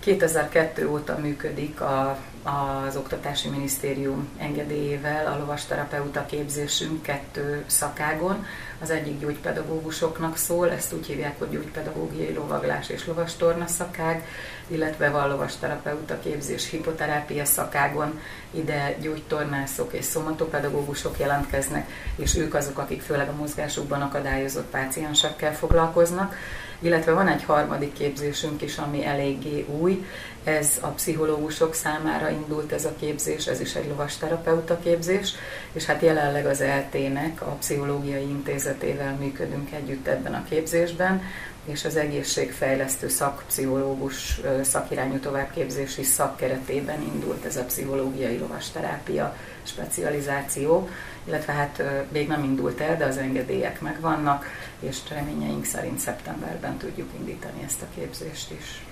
2002 0.00 0.86
óta 0.88 1.18
működik 1.18 1.80
a, 1.80 2.18
az 2.42 2.96
Oktatási 2.96 3.48
Minisztérium 3.48 4.28
engedélyével 4.38 5.26
a 5.26 5.38
lovasterapeuta 5.38 6.26
képzésünk 6.26 7.02
kettő 7.02 7.64
szakágon. 7.66 8.46
Az 8.80 8.90
egyik 8.90 9.20
gyógypedagógusoknak 9.20 10.36
szól, 10.36 10.70
ezt 10.70 10.92
úgy 10.92 11.06
hívják, 11.06 11.38
hogy 11.38 11.50
gyógypedagógiai 11.50 12.32
lovaglás 12.32 12.88
és 12.88 13.06
lovastorna 13.06 13.66
szakág, 13.66 14.26
illetve 14.66 15.10
van 15.10 15.28
lovasterapeuta 15.28 16.18
képzés 16.18 16.70
hipoterápia 16.70 17.44
szakágon, 17.44 18.20
ide 18.50 18.96
gyógytornászok 19.00 19.92
és 19.92 20.04
szomatopedagógusok 20.04 21.18
jelentkeznek, 21.18 21.90
és 22.16 22.36
ők 22.36 22.54
azok, 22.54 22.78
akik 22.78 23.02
főleg 23.02 23.28
a 23.28 23.36
mozgásukban 23.36 24.02
akadályozott 24.02 24.70
páciensekkel 24.70 25.54
foglalkoznak 25.54 26.34
illetve 26.78 27.12
van 27.12 27.28
egy 27.28 27.44
harmadik 27.44 27.92
képzésünk 27.92 28.62
is, 28.62 28.78
ami 28.78 29.04
eléggé 29.04 29.66
új, 29.80 30.04
ez 30.44 30.78
a 30.80 30.86
pszichológusok 30.86 31.74
számára 31.74 32.30
indult 32.30 32.72
ez 32.72 32.84
a 32.84 32.94
képzés, 33.00 33.46
ez 33.46 33.60
is 33.60 33.74
egy 33.74 33.88
lovasterapeuta 33.88 34.78
képzés, 34.78 35.34
és 35.72 35.84
hát 35.84 36.02
jelenleg 36.02 36.46
az 36.46 36.60
ELT-nek, 36.60 37.42
a 37.42 37.56
Pszichológiai 37.58 38.28
Intézetével 38.28 39.16
működünk 39.20 39.72
együtt 39.72 40.06
ebben 40.06 40.34
a 40.34 40.44
képzésben, 40.48 41.22
és 41.68 41.84
az 41.84 41.96
egészségfejlesztő 41.96 43.08
szakpszichológus 43.08 44.40
szakirányú 44.62 45.18
továbbképzési 45.18 46.02
szakkeretében 46.02 47.02
indult 47.02 47.44
ez 47.44 47.56
a 47.56 47.64
pszichológiai 47.64 48.38
lovasterápia 48.38 49.36
specializáció, 49.62 50.88
illetve 51.24 51.52
hát 51.52 51.82
még 52.12 52.28
nem 52.28 52.44
indult 52.44 52.80
el, 52.80 52.96
de 52.96 53.04
az 53.04 53.16
engedélyek 53.16 53.80
megvannak, 53.80 54.46
és 54.80 54.96
reményeink 55.10 55.64
szerint 55.64 55.98
szeptemberben 55.98 56.76
tudjuk 56.76 57.08
indítani 57.18 57.62
ezt 57.64 57.82
a 57.82 57.86
képzést 57.94 58.50
is. 58.58 58.82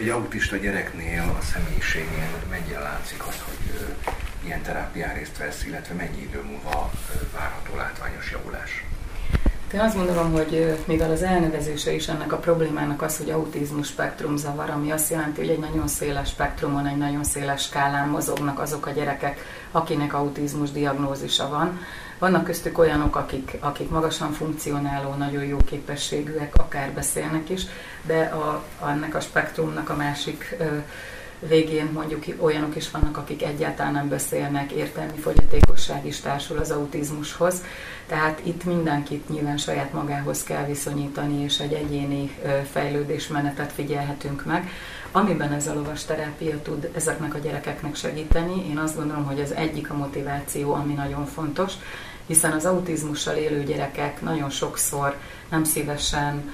Egy 0.00 0.08
autista 0.08 0.56
gyereknél 0.56 1.36
a 1.40 1.42
személyiségén 1.42 2.30
mennyire 2.50 2.78
látszik 2.78 3.26
azt, 3.26 3.40
hogy 3.40 3.86
ilyen 4.44 4.62
terápián 4.62 5.14
részt 5.14 5.38
vesz, 5.38 5.64
illetve 5.64 5.94
mennyi 5.94 6.22
idő 6.22 6.42
múlva 6.42 6.90
várható 7.32 7.76
látványos 7.76 8.30
javulás? 8.30 8.84
Én 9.72 9.80
azt 9.80 9.96
gondolom, 9.96 10.32
hogy 10.32 10.78
mivel 10.84 11.10
az 11.10 11.22
elnevezése 11.22 11.92
is 11.92 12.08
ennek 12.08 12.32
a 12.32 12.36
problémának 12.36 13.02
az, 13.02 13.16
hogy 13.16 13.30
autizmus 13.30 13.86
spektrum 13.86 14.36
zavar, 14.36 14.70
ami 14.70 14.90
azt 14.90 15.10
jelenti, 15.10 15.40
hogy 15.40 15.50
egy 15.50 15.58
nagyon 15.58 15.88
széles 15.88 16.28
spektrumon, 16.28 16.86
egy 16.86 16.96
nagyon 16.96 17.24
széles 17.24 17.62
skálán 17.62 18.08
mozognak 18.08 18.58
azok 18.58 18.86
a 18.86 18.90
gyerekek, 18.90 19.38
akinek 19.70 20.14
autizmus 20.14 20.70
diagnózisa 20.70 21.48
van. 21.48 21.80
Vannak 22.18 22.44
köztük 22.44 22.78
olyanok, 22.78 23.16
akik, 23.16 23.56
akik 23.60 23.90
magasan 23.90 24.32
funkcionáló, 24.32 25.14
nagyon 25.14 25.44
jó 25.44 25.56
képességűek, 25.56 26.54
akár 26.54 26.90
beszélnek 26.92 27.50
is, 27.50 27.62
de 28.02 28.20
a, 28.20 28.64
ennek 28.88 29.14
a 29.14 29.20
spektrumnak 29.20 29.90
a 29.90 29.96
másik 29.96 30.56
végén 31.38 31.90
mondjuk 31.92 32.24
olyanok 32.38 32.76
is 32.76 32.90
vannak, 32.90 33.16
akik 33.16 33.42
egyáltalán 33.42 33.92
nem 33.92 34.08
beszélnek, 34.08 34.72
értelmi 34.72 35.18
fogyatékosság 35.18 36.06
is 36.06 36.20
társul 36.20 36.58
az 36.58 36.70
autizmushoz. 36.70 37.62
Tehát 38.06 38.40
itt 38.44 38.64
mindenkit 38.64 39.28
nyilván 39.28 39.56
saját 39.56 39.92
magához 39.92 40.42
kell 40.42 40.64
viszonyítani, 40.64 41.42
és 41.42 41.58
egy 41.58 41.72
egyéni 41.72 42.30
fejlődésmenetet 42.70 43.72
figyelhetünk 43.72 44.44
meg. 44.44 44.70
Amiben 45.12 45.52
ez 45.52 45.66
a 45.66 45.74
lovas 45.74 46.04
terápia 46.04 46.62
tud 46.62 46.90
ezeknek 46.94 47.34
a 47.34 47.38
gyerekeknek 47.38 47.94
segíteni, 47.94 48.68
én 48.70 48.78
azt 48.78 48.96
gondolom, 48.96 49.24
hogy 49.24 49.38
ez 49.40 49.50
egyik 49.50 49.90
a 49.90 49.96
motiváció, 49.96 50.72
ami 50.72 50.92
nagyon 50.92 51.26
fontos, 51.26 51.72
hiszen 52.26 52.52
az 52.52 52.64
autizmussal 52.64 53.36
élő 53.36 53.62
gyerekek 53.64 54.20
nagyon 54.20 54.50
sokszor 54.50 55.16
nem 55.48 55.64
szívesen 55.64 56.50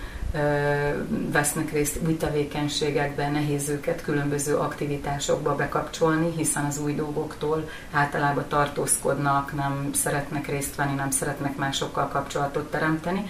vesznek 1.32 1.72
részt 1.72 1.98
új 2.06 2.16
tevékenységekben, 2.16 3.32
nehéz 3.32 3.68
őket 3.68 4.02
különböző 4.02 4.56
aktivitásokba 4.56 5.54
bekapcsolni, 5.54 6.32
hiszen 6.36 6.64
az 6.64 6.78
új 6.78 6.94
dolgoktól 6.94 7.68
általában 7.90 8.44
tartózkodnak, 8.48 9.54
nem 9.54 9.90
szeretnek 9.92 10.46
részt 10.46 10.76
venni, 10.76 10.94
nem 10.94 11.10
szeretnek 11.10 11.56
másokkal 11.56 12.08
kapcsolatot 12.08 12.70
teremteni. 12.70 13.26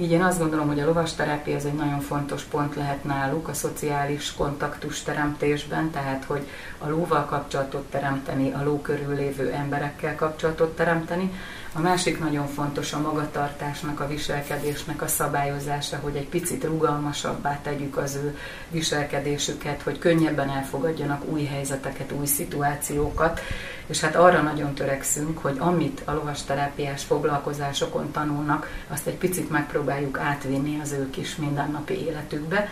Így 0.00 0.10
én 0.10 0.22
azt 0.22 0.38
gondolom, 0.38 0.66
hogy 0.66 0.80
a 0.80 0.86
lovasterápia 0.86 1.56
az 1.56 1.64
egy 1.64 1.74
nagyon 1.74 2.00
fontos 2.00 2.42
pont 2.42 2.74
lehet 2.74 3.04
náluk 3.04 3.48
a 3.48 3.54
szociális 3.54 4.34
kontaktus 4.34 5.02
teremtésben, 5.02 5.90
tehát 5.90 6.24
hogy 6.24 6.48
a 6.78 6.88
lóval 6.88 7.24
kapcsolatot 7.24 7.90
teremteni, 7.90 8.52
a 8.52 8.64
ló 8.64 8.80
körül 8.80 9.14
lévő 9.14 9.50
emberekkel 9.52 10.14
kapcsolatot 10.14 10.76
teremteni, 10.76 11.32
a 11.72 11.80
másik 11.80 12.18
nagyon 12.18 12.46
fontos 12.46 12.92
a 12.92 13.00
magatartásnak, 13.00 14.00
a 14.00 14.06
viselkedésnek 14.06 15.02
a 15.02 15.06
szabályozása, 15.06 15.98
hogy 16.02 16.16
egy 16.16 16.28
picit 16.28 16.64
rugalmasabbá 16.64 17.60
tegyük 17.62 17.96
az 17.96 18.14
ő 18.14 18.38
viselkedésüket, 18.70 19.82
hogy 19.82 19.98
könnyebben 19.98 20.50
elfogadjanak 20.50 21.24
új 21.24 21.44
helyzeteket, 21.44 22.12
új 22.12 22.26
szituációkat, 22.26 23.40
és 23.86 24.00
hát 24.00 24.16
arra 24.16 24.42
nagyon 24.42 24.74
törekszünk, 24.74 25.38
hogy 25.38 25.56
amit 25.58 26.02
a 26.04 26.12
lovasterápiás 26.12 27.04
foglalkozásokon 27.04 28.10
tanulnak, 28.10 28.70
azt 28.88 29.06
egy 29.06 29.16
picit 29.16 29.50
megpróbáljuk 29.50 30.18
átvinni 30.18 30.80
az 30.82 30.92
ő 30.92 31.10
kis 31.10 31.36
mindennapi 31.36 31.94
életükbe. 31.94 32.68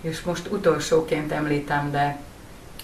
És 0.00 0.20
most 0.20 0.48
utolsóként 0.50 1.32
említem, 1.32 1.90
de 1.90 2.18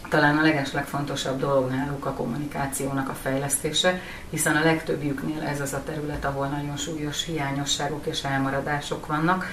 talán 0.08 0.38
a 0.38 0.42
legeslegfontosabb 0.42 1.40
dolog 1.40 1.70
náluk 1.70 2.06
a 2.06 2.12
kommunikációnak 2.12 3.08
a 3.08 3.14
fejlesztése, 3.22 4.00
hiszen 4.30 4.56
a 4.56 4.64
legtöbbjüknél 4.64 5.42
ez 5.42 5.60
az 5.60 5.72
a 5.72 5.82
terület, 5.84 6.24
ahol 6.24 6.46
nagyon 6.46 6.76
súlyos 6.76 7.24
hiányosságok 7.24 8.06
és 8.06 8.24
elmaradások 8.24 9.06
vannak. 9.06 9.46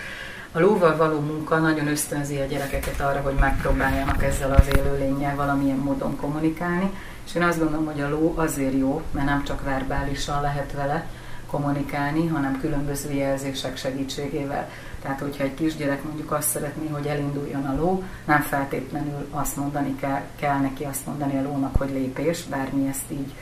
A 0.52 0.60
lóval 0.60 0.98
való 0.98 1.20
munka 1.20 1.58
nagyon 1.58 1.88
ösztönzi 1.88 2.38
a 2.38 2.46
gyerekeket 2.46 3.00
arra, 3.00 3.22
hogy 3.22 3.36
megpróbáljanak 3.40 4.24
ezzel 4.24 4.54
az 4.54 4.78
élőlényel 4.78 5.36
valamilyen 5.36 5.78
módon 5.78 6.16
kommunikálni, 6.16 6.92
és 7.26 7.36
én 7.36 7.44
azt 7.44 7.60
gondolom, 7.60 7.86
hogy 7.86 8.02
a 8.02 8.10
ló 8.10 8.34
azért 8.36 8.78
jó, 8.78 9.02
mert 9.12 9.26
nem 9.26 9.44
csak 9.44 9.64
verbálisan 9.64 10.42
lehet 10.42 10.72
vele 10.72 11.06
kommunikálni, 11.52 12.28
hanem 12.28 12.60
különböző 12.60 13.14
jelzések 13.14 13.78
segítségével. 13.78 14.70
Tehát, 15.02 15.20
hogyha 15.20 15.44
egy 15.44 15.54
kisgyerek 15.54 16.04
mondjuk 16.04 16.32
azt 16.32 16.50
szeretné, 16.50 16.88
hogy 16.88 17.06
elinduljon 17.06 17.66
a 17.66 17.76
ló, 17.76 18.04
nem 18.26 18.42
feltétlenül 18.42 19.28
azt 19.32 19.56
mondani 19.56 19.96
kell, 19.96 20.22
kell 20.40 20.58
neki 20.58 20.84
azt 20.84 21.06
mondani 21.06 21.38
a 21.38 21.42
lónak, 21.42 21.76
hogy 21.76 21.90
lépés, 21.90 22.44
bár 22.44 22.74
mi 22.74 22.88
ezt 22.88 23.12
így 23.12 23.34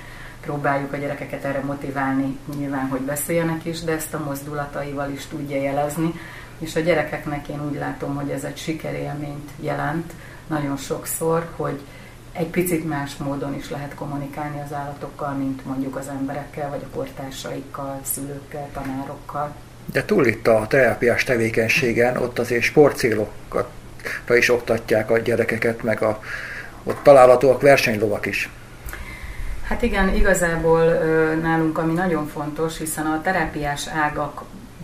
próbáljuk 0.42 0.94
a 0.94 0.98
gyerekeket 0.98 1.44
erre 1.44 1.64
motiválni, 1.64 2.38
nyilván, 2.58 2.88
hogy 2.88 3.02
beszéljenek 3.02 3.66
is, 3.66 3.82
de 3.82 3.92
ezt 3.92 4.14
a 4.14 4.24
mozdulataival 4.24 5.12
is 5.12 5.26
tudja 5.26 5.62
jelezni, 5.62 6.14
és 6.60 6.76
a 6.76 6.80
gyerekeknek 6.80 7.48
én 7.48 7.68
úgy 7.70 7.76
látom, 7.76 8.16
hogy 8.16 8.30
ez 8.30 8.44
egy 8.44 8.58
sikerélményt 8.58 9.50
jelent 9.60 10.14
nagyon 10.48 10.78
sokszor, 10.78 11.50
hogy 11.56 11.80
egy 12.40 12.48
picit 12.48 12.88
más 12.88 13.16
módon 13.16 13.56
is 13.56 13.70
lehet 13.70 13.96
kommunikálni 13.96 14.62
az 14.66 14.74
állatokkal, 14.74 15.34
mint 15.34 15.66
mondjuk 15.66 15.96
az 15.96 16.08
emberekkel, 16.08 16.70
vagy 16.70 16.82
a 16.84 16.96
portársaikkal, 16.96 18.00
szülőkkel, 18.04 18.70
tanárokkal. 18.74 19.56
De 19.86 20.06
túl 20.06 20.26
itt 20.26 20.48
a 20.48 20.66
terápiás 20.68 21.24
tevékenységen, 21.24 22.18
ott 22.18 22.40
azért 22.40 22.64
sportcélokra 22.64 24.36
is 24.36 24.50
oktatják 24.50 25.12
a 25.12 25.18
gyerekeket, 25.18 25.84
meg 25.84 26.02
a, 26.02 26.22
ott 26.84 27.04
találhatóak 27.04 27.62
versenylovak 27.62 28.26
is. 28.26 28.50
Hát 29.64 29.82
igen, 29.82 30.16
igazából 30.16 30.84
nálunk 31.42 31.78
ami 31.78 31.94
nagyon 31.94 32.28
fontos, 32.28 32.78
hiszen 32.78 33.06
a 33.06 33.22
terápiás 33.22 33.88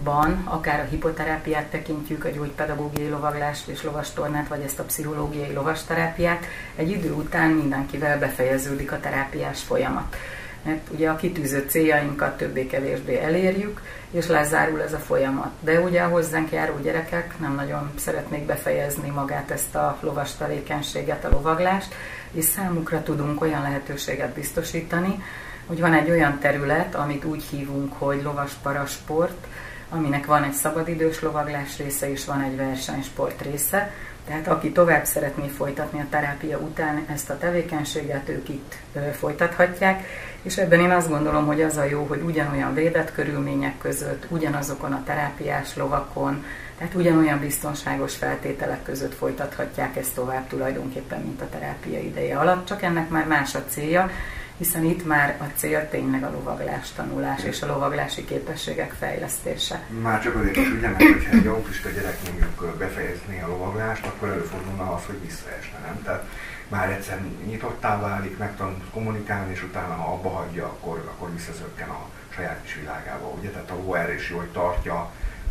ágakban, 0.06 0.42
akár 0.46 0.80
a 0.80 0.90
hipoterápiát 0.90 1.66
tekintjük, 1.66 2.26
a 2.26 2.30
gyógypedagógiai 2.30 3.10
lovaglást 3.10 3.68
és 3.68 3.84
lovastornát, 3.84 4.48
vagy 4.48 4.62
ezt 4.62 4.80
a 4.80 4.84
pszichológiai 4.84 5.54
lovasterápiát, 5.54 6.46
egy 6.76 6.90
idő 6.90 7.12
után 7.12 7.50
mindenkivel 7.50 8.20
befejeződik 8.20 8.92
a 8.92 9.00
terápiás 9.00 9.62
folyamat. 9.62 10.16
Mert 10.64 10.90
ugye 10.92 11.10
a 11.10 11.16
kitűzött 11.16 11.70
céljainkat 11.70 12.38
többé-kevésbé 12.38 13.20
elérjük, 13.20 13.82
és 14.12 14.28
lezárul 14.28 14.82
ez 14.82 14.94
a 14.94 14.98
folyamat. 14.98 15.52
De 15.60 15.80
ugye 15.80 16.02
a 16.02 16.10
hozzánk 16.10 16.52
járó 16.52 16.80
gyerekek 16.84 17.40
nem 17.40 17.56
nagyon 17.56 17.92
szeretnék 17.96 18.46
befejezni 18.46 19.10
magát 19.10 19.52
ezt 19.52 19.76
a 19.76 19.98
lovas 20.02 20.36
tevékenységet, 20.36 21.26
a 21.26 21.30
lovaglást, 21.30 21.94
és 22.32 22.46
számukra 22.46 23.04
tudunk 23.04 23.42
olyan 23.42 23.62
lehetőséget 23.62 24.34
biztosítani, 24.34 25.24
hogy 25.66 25.80
van 25.80 25.94
egy 25.94 26.10
olyan 26.10 26.40
terület, 26.40 26.96
amit 26.96 27.26
úgy 27.26 27.44
hívunk, 27.44 27.94
hogy 27.98 28.22
lovas 28.24 28.52
parasport, 28.62 29.48
aminek 29.90 30.26
van 30.26 30.44
egy 30.44 30.54
szabadidős 30.54 31.22
lovaglás 31.22 31.78
része, 31.78 32.12
és 32.12 32.26
van 32.26 32.42
egy 32.42 32.56
versenysport 32.56 33.42
része. 33.42 33.92
Tehát 34.28 34.48
aki 34.48 34.72
tovább 34.72 35.06
szeretné 35.06 35.48
folytatni 35.48 36.00
a 36.00 36.06
terápia 36.10 36.58
után 36.58 37.06
ezt 37.14 37.30
a 37.30 37.38
tevékenységet, 37.38 38.30
ők 38.30 38.50
itt 38.50 38.76
folytathatják, 39.20 40.04
és 40.42 40.58
ebben 40.58 40.80
én 40.80 40.92
azt 40.92 41.10
gondolom, 41.10 41.46
hogy 41.46 41.62
az 41.62 41.78
a 41.78 41.84
jó, 41.84 42.04
hogy 42.04 42.22
ugyanolyan 42.22 42.74
védett 42.74 43.12
körülmények 43.12 43.78
között, 43.78 44.26
ugyanazokon 44.30 44.94
a 44.94 45.04
terápiás 45.04 45.76
lovakon, 45.76 46.46
tehát 46.78 46.94
ugyanolyan 46.94 47.40
biztonságos 47.40 48.16
feltételek 48.16 48.84
között 48.84 49.14
folytathatják 49.14 49.96
ezt 49.96 50.16
tovább 50.16 50.48
tulajdonképpen, 50.48 51.22
mint 51.22 51.42
a 51.42 51.50
terápia 51.50 52.00
ideje 52.00 52.38
alatt, 52.38 52.66
csak 52.66 52.82
ennek 52.82 53.10
már 53.10 53.28
más 53.28 53.56
a 53.56 53.64
célja, 53.68 54.10
hiszen 54.58 54.84
itt 54.84 55.06
már 55.06 55.38
a 55.40 55.44
cél 55.56 55.90
tényleg 55.90 56.24
a 56.24 56.32
lovaglás 56.32 56.92
tanulás 56.92 57.44
és 57.44 57.62
a 57.62 57.68
lovaglási 57.68 58.26
képességek 58.26 58.92
fejlesztése. 59.00 59.86
Már 60.02 60.22
csak 60.22 60.36
azért 60.36 60.56
is, 60.56 60.70
ugye, 60.70 60.90
mert 60.90 61.04
hogyha 61.04 61.38
egy 61.38 61.48
autista 61.48 61.90
gyerek 61.90 62.18
mondjuk 62.24 62.78
befejezni 62.78 63.42
a 63.42 63.48
lovaglást, 63.48 64.06
akkor 64.06 64.28
előfordulna 64.28 64.94
az, 64.94 65.06
hogy 65.06 65.22
visszaesne, 65.22 65.80
nem? 65.80 66.02
Tehát 66.04 66.28
már 66.68 66.90
egyszer 66.90 67.22
nyitottá 67.46 68.00
válik, 68.00 68.38
megtanul 68.38 68.84
kommunikálni, 68.94 69.52
és 69.52 69.64
utána, 69.64 69.94
ha 69.94 70.14
abba 70.14 70.30
hagyja, 70.30 70.66
akkor, 70.66 70.98
akkor 70.98 71.34
visszazökken 71.34 71.90
a 71.90 72.10
saját 72.30 72.62
kis 72.64 72.76
világába. 72.76 73.28
Ugye? 73.28 73.50
Tehát 73.50 73.70
a 73.70 73.76
ló 73.76 73.94
erre 73.94 74.14
is 74.14 74.30
jó, 74.30 74.38
hogy 74.38 74.52
tartja 74.52 74.96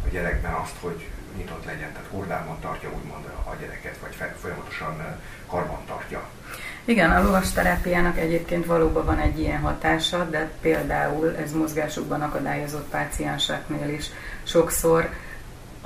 a 0.05 0.09
gyerekben 0.11 0.53
azt, 0.53 0.77
hogy 0.81 1.09
nyitott 1.37 1.65
legyen, 1.65 1.93
tehát 1.93 2.09
hordában 2.11 2.61
tartja 2.61 2.91
úgymond 2.97 3.25
a 3.45 3.55
gyereket, 3.61 3.97
vagy 3.99 4.33
folyamatosan 4.41 5.19
karban 5.47 5.85
tartja. 5.87 6.29
Igen, 6.87 7.11
a 7.11 7.23
lovas 7.23 7.53
terápiának 7.53 8.19
egyébként 8.19 8.67
valóban 8.67 9.05
van 9.05 9.19
egy 9.19 9.39
ilyen 9.39 9.61
hatása, 9.61 10.29
de 10.31 10.51
például 10.61 11.37
ez 11.37 11.53
mozgásukban 11.53 12.23
akadályozott 12.23 12.89
pácienseknél 12.89 13.89
is 13.89 14.07
sokszor 14.43 15.09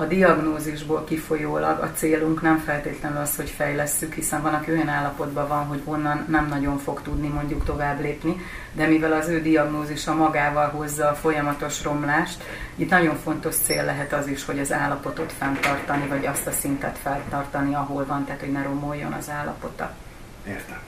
a 0.01 0.05
diagnózisból 0.05 1.05
kifolyólag 1.05 1.79
a 1.81 1.91
célunk 1.95 2.43
nem 2.43 2.59
feltétlenül 2.59 3.19
az, 3.19 3.37
hogy 3.37 3.51
fejlesszük, 3.51 4.15
hiszen 4.15 4.43
van, 4.43 4.55
aki 4.55 4.71
olyan 4.71 4.89
állapotban 4.89 5.49
van, 5.49 5.65
hogy 5.67 5.83
onnan 5.85 6.27
nem 6.29 6.47
nagyon 6.49 6.79
fog 6.79 7.03
tudni 7.03 7.29
mondjuk 7.29 7.65
tovább 7.65 8.01
lépni, 8.01 8.37
de 8.73 8.87
mivel 8.87 9.13
az 9.13 9.29
ő 9.29 9.41
diagnózisa 9.43 10.15
magával 10.15 10.69
hozza 10.69 11.09
a 11.09 11.15
folyamatos 11.15 11.83
romlást, 11.83 12.43
itt 12.77 12.91
nagyon 12.91 13.17
fontos 13.17 13.55
cél 13.57 13.85
lehet 13.85 14.13
az 14.13 14.27
is, 14.27 14.45
hogy 14.45 14.59
az 14.59 14.73
állapotot 14.73 15.33
fenntartani, 15.33 16.07
vagy 16.07 16.27
azt 16.27 16.47
a 16.47 16.53
szintet 16.53 16.99
feltartani, 17.03 17.75
ahol 17.75 18.07
van, 18.07 18.25
tehát 18.25 18.41
hogy 18.41 18.53
ne 18.53 18.63
romoljon 18.63 19.13
az 19.13 19.31
állapota. 19.31 19.95
Értem. 20.47 20.88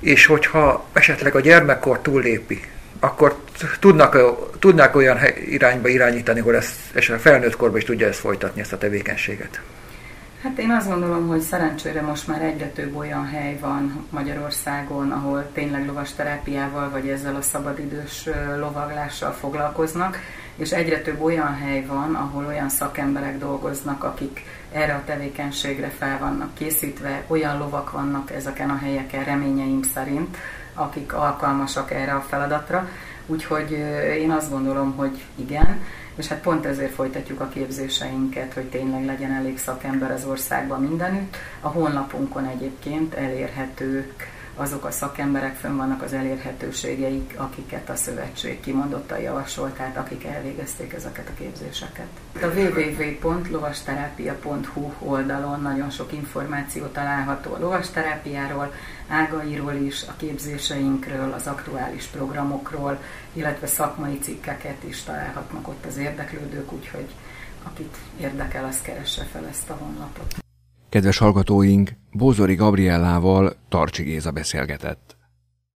És 0.00 0.26
hogyha 0.26 0.84
esetleg 0.92 1.34
a 1.34 1.40
gyermekkor 1.40 1.98
túllépi, 2.00 2.60
akkor 3.00 3.40
tudnak, 3.80 4.16
tudnák 4.58 4.96
olyan 4.96 5.18
irányba 5.48 5.88
irányítani, 5.88 6.40
hogy 6.40 6.54
ezt 6.54 6.76
esetleg 6.94 7.20
felnőtt 7.20 7.56
korban 7.56 7.78
is 7.78 7.84
tudja 7.84 8.06
ezt 8.06 8.18
folytatni, 8.18 8.60
ezt 8.60 8.72
a 8.72 8.78
tevékenységet? 8.78 9.60
Hát 10.42 10.58
én 10.58 10.70
azt 10.70 10.88
gondolom, 10.88 11.28
hogy 11.28 11.40
szerencsére 11.40 12.00
most 12.00 12.26
már 12.26 12.42
egyre 12.42 12.66
több 12.66 12.96
olyan 12.96 13.26
hely 13.26 13.58
van 13.60 14.06
Magyarországon, 14.10 15.10
ahol 15.10 15.50
tényleg 15.52 15.86
lovas 15.86 16.14
terápiával 16.14 16.90
vagy 16.90 17.08
ezzel 17.08 17.36
a 17.36 17.42
szabadidős 17.42 18.28
lovaglással 18.58 19.32
foglalkoznak, 19.32 20.18
és 20.60 20.70
egyre 20.72 21.00
több 21.00 21.22
olyan 21.22 21.56
hely 21.56 21.84
van, 21.86 22.14
ahol 22.14 22.46
olyan 22.46 22.68
szakemberek 22.68 23.38
dolgoznak, 23.38 24.04
akik 24.04 24.44
erre 24.72 24.94
a 24.94 25.02
tevékenységre 25.04 25.88
fel 25.88 26.18
vannak 26.18 26.54
készítve, 26.54 27.22
olyan 27.26 27.58
lovak 27.58 27.90
vannak 27.90 28.30
ezeken 28.30 28.70
a 28.70 28.76
helyeken 28.76 29.24
reményeim 29.24 29.82
szerint, 29.82 30.36
akik 30.74 31.12
alkalmasak 31.12 31.90
erre 31.90 32.12
a 32.12 32.20
feladatra. 32.28 32.88
Úgyhogy 33.26 33.70
én 34.18 34.30
azt 34.30 34.50
gondolom, 34.50 34.96
hogy 34.96 35.24
igen, 35.34 35.80
és 36.16 36.26
hát 36.26 36.40
pont 36.40 36.66
ezért 36.66 36.94
folytatjuk 36.94 37.40
a 37.40 37.48
képzéseinket, 37.48 38.52
hogy 38.52 38.64
tényleg 38.64 39.04
legyen 39.04 39.32
elég 39.32 39.58
szakember 39.58 40.10
az 40.10 40.24
országban 40.24 40.82
mindenütt. 40.82 41.36
A 41.60 41.68
honlapunkon 41.68 42.46
egyébként 42.46 43.14
elérhetők 43.14 44.28
azok 44.60 44.84
a 44.84 44.90
szakemberek, 44.90 45.56
fönn 45.56 45.76
vannak 45.76 46.02
az 46.02 46.12
elérhetőségeik, 46.12 47.34
akiket 47.36 47.90
a 47.90 47.96
szövetség 47.96 48.60
kimondottan 48.60 49.18
javasolt, 49.18 49.74
tehát 49.74 49.96
akik 49.96 50.24
elvégezték 50.24 50.92
ezeket 50.92 51.28
a 51.28 51.34
képzéseket. 51.38 52.08
A 52.42 52.46
www.lovasterápia.hu 52.46 54.92
oldalon 54.98 55.62
nagyon 55.62 55.90
sok 55.90 56.12
információ 56.12 56.86
található 56.86 57.54
a 57.54 57.58
lovasterápiáról, 57.58 58.72
ágairól 59.08 59.74
is, 59.74 60.02
a 60.02 60.14
képzéseinkről, 60.16 61.32
az 61.32 61.46
aktuális 61.46 62.06
programokról, 62.06 63.02
illetve 63.32 63.66
szakmai 63.66 64.18
cikkeket 64.18 64.84
is 64.84 65.02
találhatnak 65.02 65.68
ott 65.68 65.84
az 65.86 65.96
érdeklődők, 65.96 66.72
úgyhogy 66.72 67.08
akit 67.62 67.96
érdekel, 68.20 68.64
az 68.64 68.80
keresse 68.82 69.24
fel 69.24 69.46
ezt 69.46 69.70
a 69.70 69.74
honlapot. 69.74 70.48
Kedves 70.90 71.18
hallgatóink, 71.18 71.92
Bózori 72.12 72.54
Gabriellával 72.54 73.56
Tarcsi 73.68 74.02
Géza 74.02 74.30
beszélgetett. 74.30 75.16